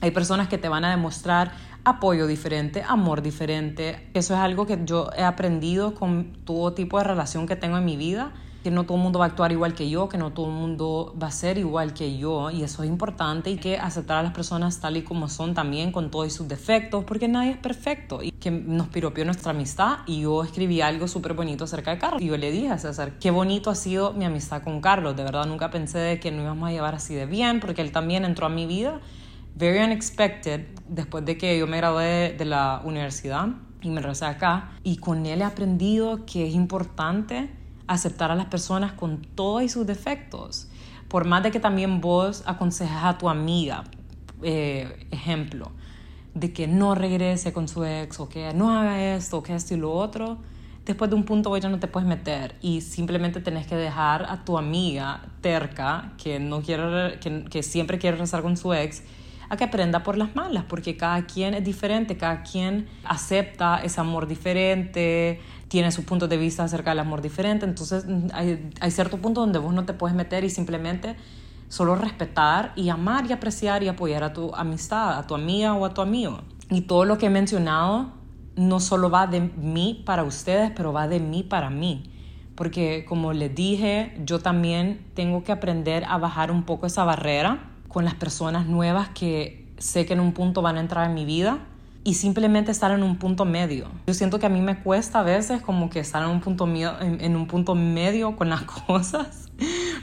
hay 0.00 0.10
personas 0.10 0.48
que 0.48 0.58
te 0.58 0.68
van 0.68 0.84
a 0.84 0.90
demostrar 0.90 1.52
apoyo 1.84 2.26
diferente, 2.26 2.82
amor 2.86 3.22
diferente. 3.22 4.10
Eso 4.14 4.34
es 4.34 4.40
algo 4.40 4.66
que 4.66 4.80
yo 4.84 5.10
he 5.16 5.22
aprendido 5.22 5.94
con 5.94 6.32
todo 6.44 6.72
tipo 6.72 6.98
de 6.98 7.04
relación 7.04 7.46
que 7.46 7.56
tengo 7.56 7.78
en 7.78 7.84
mi 7.84 7.96
vida 7.96 8.32
que 8.62 8.70
no 8.70 8.84
todo 8.84 8.96
el 8.96 9.02
mundo 9.02 9.18
va 9.18 9.26
a 9.26 9.28
actuar 9.28 9.52
igual 9.52 9.74
que 9.74 9.88
yo, 9.88 10.08
que 10.08 10.18
no 10.18 10.32
todo 10.32 10.46
el 10.46 10.52
mundo 10.52 11.14
va 11.20 11.28
a 11.28 11.30
ser 11.30 11.56
igual 11.56 11.94
que 11.94 12.18
yo 12.18 12.50
y 12.50 12.62
eso 12.62 12.82
es 12.82 12.88
importante 12.88 13.50
y 13.50 13.56
que 13.56 13.78
aceptar 13.78 14.18
a 14.18 14.22
las 14.22 14.32
personas 14.32 14.80
tal 14.80 14.96
y 14.96 15.02
como 15.02 15.28
son 15.28 15.54
también 15.54 15.92
con 15.92 16.10
todos 16.10 16.32
sus 16.32 16.46
defectos 16.46 17.04
porque 17.04 17.28
nadie 17.28 17.52
es 17.52 17.56
perfecto 17.56 18.22
y 18.22 18.32
que 18.32 18.50
nos 18.50 18.88
piropió 18.88 19.24
nuestra 19.24 19.52
amistad 19.52 19.98
y 20.06 20.20
yo 20.22 20.44
escribí 20.44 20.80
algo 20.80 21.08
súper 21.08 21.34
bonito 21.34 21.64
acerca 21.64 21.92
de 21.92 21.98
Carlos 21.98 22.22
y 22.22 22.26
yo 22.26 22.36
le 22.36 22.50
dije 22.50 22.68
a 22.68 22.78
César 22.78 23.12
qué 23.18 23.30
bonito 23.30 23.70
ha 23.70 23.74
sido 23.74 24.12
mi 24.12 24.24
amistad 24.24 24.62
con 24.62 24.80
Carlos, 24.80 25.16
de 25.16 25.24
verdad 25.24 25.46
nunca 25.46 25.70
pensé 25.70 25.98
de 25.98 26.20
que 26.20 26.30
nos 26.30 26.42
íbamos 26.42 26.68
a 26.68 26.72
llevar 26.72 26.94
así 26.94 27.14
de 27.14 27.26
bien 27.26 27.60
porque 27.60 27.80
él 27.80 27.92
también 27.92 28.24
entró 28.24 28.46
a 28.46 28.50
mi 28.50 28.66
vida 28.66 29.00
very 29.54 29.78
unexpected 29.78 30.66
después 30.88 31.24
de 31.24 31.38
que 31.38 31.58
yo 31.58 31.66
me 31.66 31.78
gradué 31.78 32.34
de 32.36 32.44
la 32.44 32.82
universidad 32.84 33.48
y 33.82 33.88
me 33.88 34.00
regresé 34.00 34.26
acá 34.26 34.72
y 34.82 34.98
con 34.98 35.24
él 35.24 35.40
he 35.40 35.44
aprendido 35.44 36.26
que 36.26 36.46
es 36.46 36.54
importante 36.54 37.59
aceptar 37.90 38.30
a 38.30 38.36
las 38.36 38.46
personas 38.46 38.92
con 38.92 39.18
todos 39.18 39.72
sus 39.72 39.84
defectos. 39.84 40.68
Por 41.08 41.26
más 41.26 41.42
de 41.42 41.50
que 41.50 41.58
también 41.58 42.00
vos 42.00 42.44
aconsejas 42.46 43.04
a 43.04 43.18
tu 43.18 43.28
amiga, 43.28 43.82
eh, 44.42 45.08
ejemplo, 45.10 45.72
de 46.34 46.52
que 46.52 46.68
no 46.68 46.94
regrese 46.94 47.52
con 47.52 47.66
su 47.66 47.84
ex 47.84 48.20
o 48.20 48.28
que 48.28 48.54
no 48.54 48.70
haga 48.70 49.16
esto 49.16 49.42
que 49.42 49.56
esto 49.56 49.74
y 49.74 49.76
lo 49.76 49.92
otro, 49.92 50.38
después 50.86 51.10
de 51.10 51.16
un 51.16 51.24
punto 51.24 51.56
ya 51.56 51.68
no 51.68 51.80
te 51.80 51.88
puedes 51.88 52.08
meter 52.08 52.54
y 52.62 52.80
simplemente 52.80 53.40
tenés 53.40 53.66
que 53.66 53.74
dejar 53.74 54.24
a 54.28 54.44
tu 54.44 54.56
amiga 54.56 55.22
terca 55.40 56.12
que, 56.16 56.38
no 56.38 56.62
quiere, 56.62 57.18
que 57.18 57.62
siempre 57.64 57.98
quiere 57.98 58.16
rezar 58.16 58.42
con 58.42 58.56
su 58.56 58.72
ex 58.72 59.02
a 59.50 59.56
que 59.56 59.64
aprenda 59.64 60.04
por 60.04 60.16
las 60.16 60.36
malas, 60.36 60.64
porque 60.68 60.96
cada 60.96 61.26
quien 61.26 61.54
es 61.54 61.64
diferente, 61.64 62.16
cada 62.16 62.44
quien 62.44 62.88
acepta 63.02 63.80
ese 63.82 64.00
amor 64.00 64.28
diferente, 64.28 65.40
tiene 65.70 65.92
su 65.92 66.04
punto 66.04 66.26
de 66.26 66.36
vista 66.36 66.64
acerca 66.64 66.90
del 66.90 66.98
amor 66.98 67.22
diferente, 67.22 67.64
entonces 67.64 68.04
mm, 68.04 68.26
hay, 68.34 68.70
hay 68.80 68.90
cierto 68.90 69.18
punto 69.18 69.40
donde 69.40 69.60
vos 69.60 69.72
no 69.72 69.84
te 69.84 69.94
puedes 69.94 70.16
meter 70.16 70.42
y 70.42 70.50
simplemente 70.50 71.14
solo 71.68 71.94
respetar 71.94 72.72
y 72.74 72.88
amar 72.88 73.30
y 73.30 73.32
apreciar 73.32 73.84
y 73.84 73.88
apoyar 73.88 74.24
a 74.24 74.32
tu 74.32 74.52
amistad, 74.56 75.16
a 75.16 75.28
tu 75.28 75.36
amiga 75.36 75.74
o 75.74 75.86
a 75.86 75.94
tu 75.94 76.00
amigo. 76.00 76.40
Y 76.70 76.80
todo 76.82 77.04
lo 77.04 77.18
que 77.18 77.26
he 77.26 77.30
mencionado 77.30 78.12
no 78.56 78.80
solo 78.80 79.10
va 79.10 79.28
de 79.28 79.40
mí 79.40 80.02
para 80.04 80.24
ustedes, 80.24 80.72
pero 80.74 80.92
va 80.92 81.06
de 81.06 81.20
mí 81.20 81.44
para 81.44 81.70
mí. 81.70 82.10
Porque 82.56 83.04
como 83.08 83.32
les 83.32 83.54
dije, 83.54 84.20
yo 84.24 84.40
también 84.40 85.06
tengo 85.14 85.44
que 85.44 85.52
aprender 85.52 86.04
a 86.08 86.18
bajar 86.18 86.50
un 86.50 86.64
poco 86.64 86.86
esa 86.86 87.04
barrera 87.04 87.70
con 87.86 88.04
las 88.04 88.14
personas 88.14 88.66
nuevas 88.66 89.10
que 89.10 89.72
sé 89.78 90.04
que 90.06 90.14
en 90.14 90.20
un 90.20 90.32
punto 90.32 90.62
van 90.62 90.76
a 90.76 90.80
entrar 90.80 91.08
en 91.08 91.14
mi 91.14 91.24
vida 91.24 91.60
y 92.02 92.14
simplemente 92.14 92.70
estar 92.70 92.90
en 92.92 93.02
un 93.02 93.16
punto 93.16 93.44
medio. 93.44 93.88
Yo 94.06 94.14
siento 94.14 94.38
que 94.38 94.46
a 94.46 94.48
mí 94.48 94.60
me 94.60 94.82
cuesta 94.82 95.20
a 95.20 95.22
veces 95.22 95.60
como 95.60 95.90
que 95.90 96.00
estar 96.00 96.22
en 96.22 96.30
un 96.30 96.40
punto, 96.40 96.66
en, 96.66 97.36
un 97.36 97.46
punto 97.46 97.74
medio 97.74 98.36
con 98.36 98.48
las 98.48 98.62
cosas, 98.86 99.48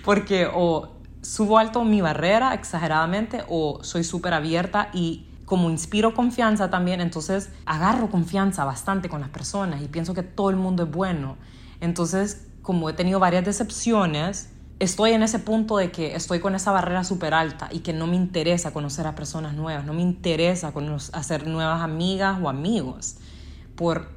porque 0.04 0.48
o 0.54 0.90
subo 1.22 1.58
alto 1.58 1.84
mi 1.84 2.02
barrera 2.02 2.54
exageradamente 2.54 3.44
o 3.50 3.84
soy 3.84 4.04
súper 4.04 4.34
abierta 4.34 4.90
y 4.94 5.28
como 5.46 5.70
inspiro 5.70 6.14
confianza 6.14 6.70
también, 6.70 7.00
entonces 7.00 7.50
agarro 7.66 8.10
confianza 8.10 8.66
bastante 8.66 9.10
con 9.10 9.22
las 9.22 9.30
personas 9.30 9.82
y 9.82 9.88
pienso 9.88 10.14
que 10.14 10.24
todo 10.24 10.50
el 10.50 10.58
mundo 10.58 10.84
es 10.84 10.92
bueno. 10.92 11.38
Entonces, 11.80 12.48
como 12.62 12.90
he 12.90 12.94
tenido 12.94 13.20
varias 13.20 13.46
decepciones, 13.46 14.50
estoy 14.80 15.12
en 15.12 15.24
ese 15.24 15.40
punto 15.40 15.78
de 15.78 15.92
que 15.92 16.16
estoy 16.16 16.40
con 16.40 16.56
esa 16.56 16.72
barrera 16.72 17.04
súper 17.04 17.34
alta 17.34 17.70
y 17.72 17.80
que 17.80 17.94
no 17.94 18.08
me 18.08 18.16
interesa 18.16 18.72
conocer 18.72 19.08
a 19.08 19.16
personas 19.16 19.54
nuevas, 19.54 19.86
no 19.86 19.94
me 19.94 20.02
interesa 20.02 20.72
hacer 21.14 21.48
nuevas 21.48 21.82
amigas 21.82 22.38
o 22.42 22.50
amigos 22.50 23.18
por 23.76 24.10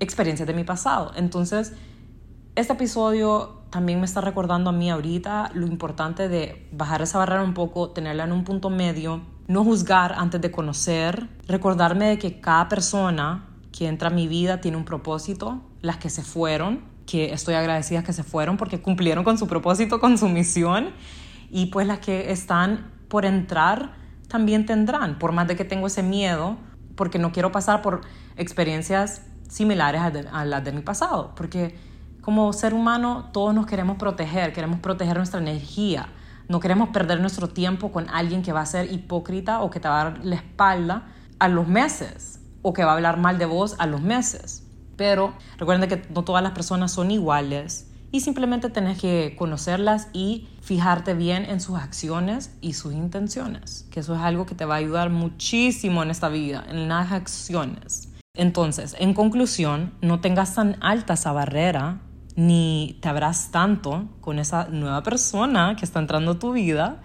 experiencias 0.00 0.46
de 0.46 0.54
mi 0.54 0.64
pasado. 0.64 1.12
Entonces, 1.16 1.72
este 2.56 2.72
episodio 2.72 3.62
también 3.70 4.00
me 4.00 4.06
está 4.06 4.20
recordando 4.20 4.70
a 4.70 4.72
mí 4.72 4.90
ahorita 4.90 5.50
lo 5.54 5.66
importante 5.66 6.28
de 6.28 6.68
bajar 6.72 7.02
esa 7.02 7.18
barrera 7.18 7.42
un 7.42 7.54
poco, 7.54 7.90
tenerla 7.90 8.24
en 8.24 8.32
un 8.32 8.44
punto 8.44 8.70
medio, 8.70 9.20
no 9.46 9.64
juzgar 9.64 10.14
antes 10.14 10.40
de 10.40 10.50
conocer, 10.50 11.28
recordarme 11.46 12.08
de 12.08 12.18
que 12.18 12.40
cada 12.40 12.68
persona 12.68 13.46
que 13.72 13.86
entra 13.86 14.08
a 14.08 14.12
mi 14.12 14.26
vida 14.26 14.60
tiene 14.60 14.76
un 14.76 14.84
propósito, 14.84 15.60
las 15.80 15.98
que 15.98 16.10
se 16.10 16.22
fueron, 16.22 16.80
que 17.08 17.32
estoy 17.32 17.54
agradecida 17.54 18.04
que 18.04 18.12
se 18.12 18.22
fueron 18.22 18.58
porque 18.58 18.82
cumplieron 18.82 19.24
con 19.24 19.38
su 19.38 19.48
propósito, 19.48 19.98
con 19.98 20.18
su 20.18 20.28
misión, 20.28 20.90
y 21.50 21.66
pues 21.66 21.86
las 21.86 22.00
que 22.00 22.30
están 22.30 22.92
por 23.08 23.24
entrar 23.24 23.94
también 24.28 24.66
tendrán, 24.66 25.18
por 25.18 25.32
más 25.32 25.48
de 25.48 25.56
que 25.56 25.64
tengo 25.64 25.86
ese 25.86 26.02
miedo, 26.02 26.58
porque 26.96 27.18
no 27.18 27.32
quiero 27.32 27.50
pasar 27.50 27.80
por 27.80 28.02
experiencias 28.36 29.22
similares 29.48 30.02
a, 30.02 30.44
las 30.44 30.62
de 30.62 30.72
mi 30.72 30.82
pasado, 30.82 31.32
porque 31.34 31.74
como 32.20 32.52
ser 32.52 32.74
humano 32.74 33.30
todos 33.32 33.54
nos 33.54 33.64
queremos 33.64 33.96
proteger, 33.96 34.52
queremos 34.52 34.80
proteger 34.80 35.16
nuestra 35.16 35.40
energía, 35.40 36.08
no 36.46 36.60
queremos 36.60 36.90
perder 36.90 37.22
nuestro 37.22 37.48
tiempo 37.48 37.90
con 37.90 38.10
alguien 38.10 38.42
que 38.42 38.52
va 38.52 38.60
a 38.60 38.66
ser 38.66 38.92
hipócrita 38.92 39.62
o 39.62 39.70
que 39.70 39.80
te 39.80 39.88
va 39.88 40.02
a 40.02 40.04
dar 40.04 40.24
la 40.24 40.36
espalda 40.36 41.06
a 41.38 41.48
los 41.48 41.66
meses 41.66 42.40
o 42.60 42.74
que 42.74 42.84
va 42.84 42.92
a 42.92 42.94
hablar 42.96 43.16
mal 43.16 43.38
de 43.38 43.46
vos 43.46 43.76
a 43.78 43.86
los 43.86 44.02
meses. 44.02 44.67
Pero 44.98 45.32
recuerden 45.56 45.88
que 45.88 46.02
no 46.12 46.24
todas 46.24 46.42
las 46.42 46.52
personas 46.52 46.92
son 46.92 47.10
iguales 47.10 47.86
y 48.10 48.20
simplemente 48.20 48.68
tenés 48.68 48.98
que 48.98 49.34
conocerlas 49.38 50.08
y 50.12 50.48
fijarte 50.60 51.14
bien 51.14 51.44
en 51.44 51.60
sus 51.60 51.78
acciones 51.78 52.50
y 52.60 52.74
sus 52.74 52.92
intenciones, 52.92 53.86
que 53.90 54.00
eso 54.00 54.14
es 54.14 54.20
algo 54.20 54.44
que 54.44 54.54
te 54.54 54.64
va 54.64 54.74
a 54.74 54.78
ayudar 54.78 55.08
muchísimo 55.08 56.02
en 56.02 56.10
esta 56.10 56.28
vida, 56.28 56.64
en 56.68 56.88
las 56.88 57.12
acciones. 57.12 58.08
Entonces, 58.34 58.96
en 58.98 59.14
conclusión, 59.14 59.94
no 60.00 60.20
tengas 60.20 60.54
tan 60.54 60.76
alta 60.80 61.14
esa 61.14 61.32
barrera 61.32 62.00
ni 62.36 62.98
te 63.00 63.08
abras 63.08 63.50
tanto 63.50 64.08
con 64.20 64.38
esa 64.38 64.68
nueva 64.68 65.02
persona 65.02 65.74
que 65.76 65.84
está 65.84 65.98
entrando 65.98 66.32
a 66.32 66.38
tu 66.38 66.52
vida, 66.52 67.02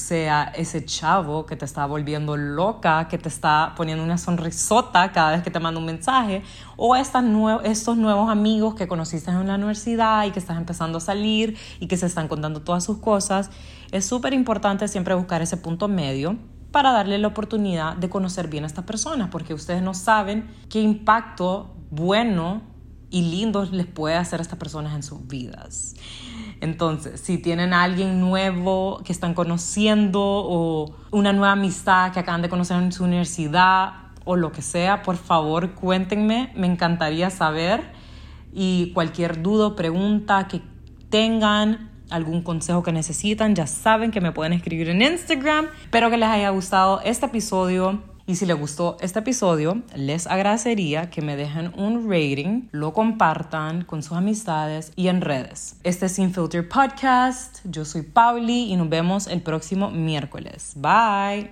sea 0.00 0.52
ese 0.56 0.84
chavo 0.84 1.46
que 1.46 1.54
te 1.54 1.64
está 1.64 1.86
volviendo 1.86 2.36
loca, 2.36 3.06
que 3.08 3.18
te 3.18 3.28
está 3.28 3.74
poniendo 3.76 4.02
una 4.02 4.18
sonrisota 4.18 5.12
cada 5.12 5.30
vez 5.30 5.42
que 5.42 5.50
te 5.50 5.60
manda 5.60 5.78
un 5.78 5.86
mensaje, 5.86 6.42
o 6.76 6.96
estas 6.96 7.24
estos 7.64 7.96
nuevos 7.96 8.28
amigos 8.30 8.74
que 8.74 8.88
conociste 8.88 9.30
en 9.30 9.46
la 9.46 9.54
universidad 9.54 10.24
y 10.24 10.32
que 10.32 10.38
estás 10.38 10.56
empezando 10.56 10.98
a 10.98 11.00
salir 11.00 11.56
y 11.78 11.86
que 11.86 11.96
se 11.96 12.06
están 12.06 12.26
contando 12.26 12.62
todas 12.62 12.82
sus 12.82 12.98
cosas. 12.98 13.50
Es 13.92 14.04
súper 14.06 14.32
importante 14.32 14.88
siempre 14.88 15.14
buscar 15.14 15.42
ese 15.42 15.56
punto 15.56 15.86
medio 15.86 16.36
para 16.72 16.92
darle 16.92 17.18
la 17.18 17.28
oportunidad 17.28 17.96
de 17.96 18.08
conocer 18.08 18.48
bien 18.48 18.64
a 18.64 18.66
estas 18.66 18.84
personas, 18.84 19.28
porque 19.30 19.54
ustedes 19.54 19.82
no 19.82 19.94
saben 19.94 20.50
qué 20.68 20.80
impacto 20.80 21.74
bueno 21.90 22.62
y 23.10 23.22
lindos 23.22 23.72
les 23.72 23.86
puede 23.86 24.16
hacer 24.16 24.40
a 24.40 24.42
estas 24.42 24.58
personas 24.58 24.94
en 24.94 25.02
sus 25.02 25.26
vidas. 25.26 25.94
Entonces, 26.60 27.20
si 27.20 27.38
tienen 27.38 27.72
a 27.72 27.82
alguien 27.82 28.20
nuevo 28.20 29.00
que 29.04 29.12
están 29.12 29.34
conociendo 29.34 30.20
o 30.22 30.94
una 31.10 31.32
nueva 31.32 31.52
amistad 31.52 32.12
que 32.12 32.20
acaban 32.20 32.42
de 32.42 32.48
conocer 32.48 32.76
en 32.82 32.92
su 32.92 33.04
universidad 33.04 33.92
o 34.24 34.36
lo 34.36 34.52
que 34.52 34.60
sea, 34.60 35.02
por 35.02 35.16
favor 35.16 35.72
cuéntenme, 35.72 36.52
me 36.54 36.66
encantaría 36.66 37.30
saber. 37.30 37.92
Y 38.52 38.92
cualquier 38.92 39.42
duda 39.42 39.74
pregunta 39.74 40.48
que 40.48 40.60
tengan, 41.08 41.90
algún 42.10 42.42
consejo 42.42 42.82
que 42.82 42.92
necesitan, 42.92 43.54
ya 43.54 43.66
saben 43.66 44.10
que 44.10 44.20
me 44.20 44.32
pueden 44.32 44.52
escribir 44.52 44.88
en 44.90 45.00
Instagram. 45.00 45.68
Espero 45.82 46.10
que 46.10 46.16
les 46.16 46.28
haya 46.28 46.50
gustado 46.50 47.00
este 47.04 47.26
episodio. 47.26 48.09
Y 48.30 48.36
si 48.36 48.46
les 48.46 48.56
gustó 48.56 48.96
este 49.00 49.18
episodio, 49.18 49.82
les 49.96 50.28
agradecería 50.28 51.10
que 51.10 51.20
me 51.20 51.34
dejen 51.34 51.72
un 51.76 52.08
rating, 52.08 52.68
lo 52.70 52.92
compartan 52.92 53.82
con 53.82 54.04
sus 54.04 54.12
amistades 54.16 54.92
y 54.94 55.08
en 55.08 55.20
redes. 55.20 55.74
Este 55.82 56.06
es 56.06 56.12
Sin 56.12 56.32
Filter 56.32 56.68
Podcast. 56.68 57.58
Yo 57.64 57.84
soy 57.84 58.02
Pauli 58.02 58.72
y 58.72 58.76
nos 58.76 58.88
vemos 58.88 59.26
el 59.26 59.42
próximo 59.42 59.90
miércoles. 59.90 60.74
Bye. 60.76 61.50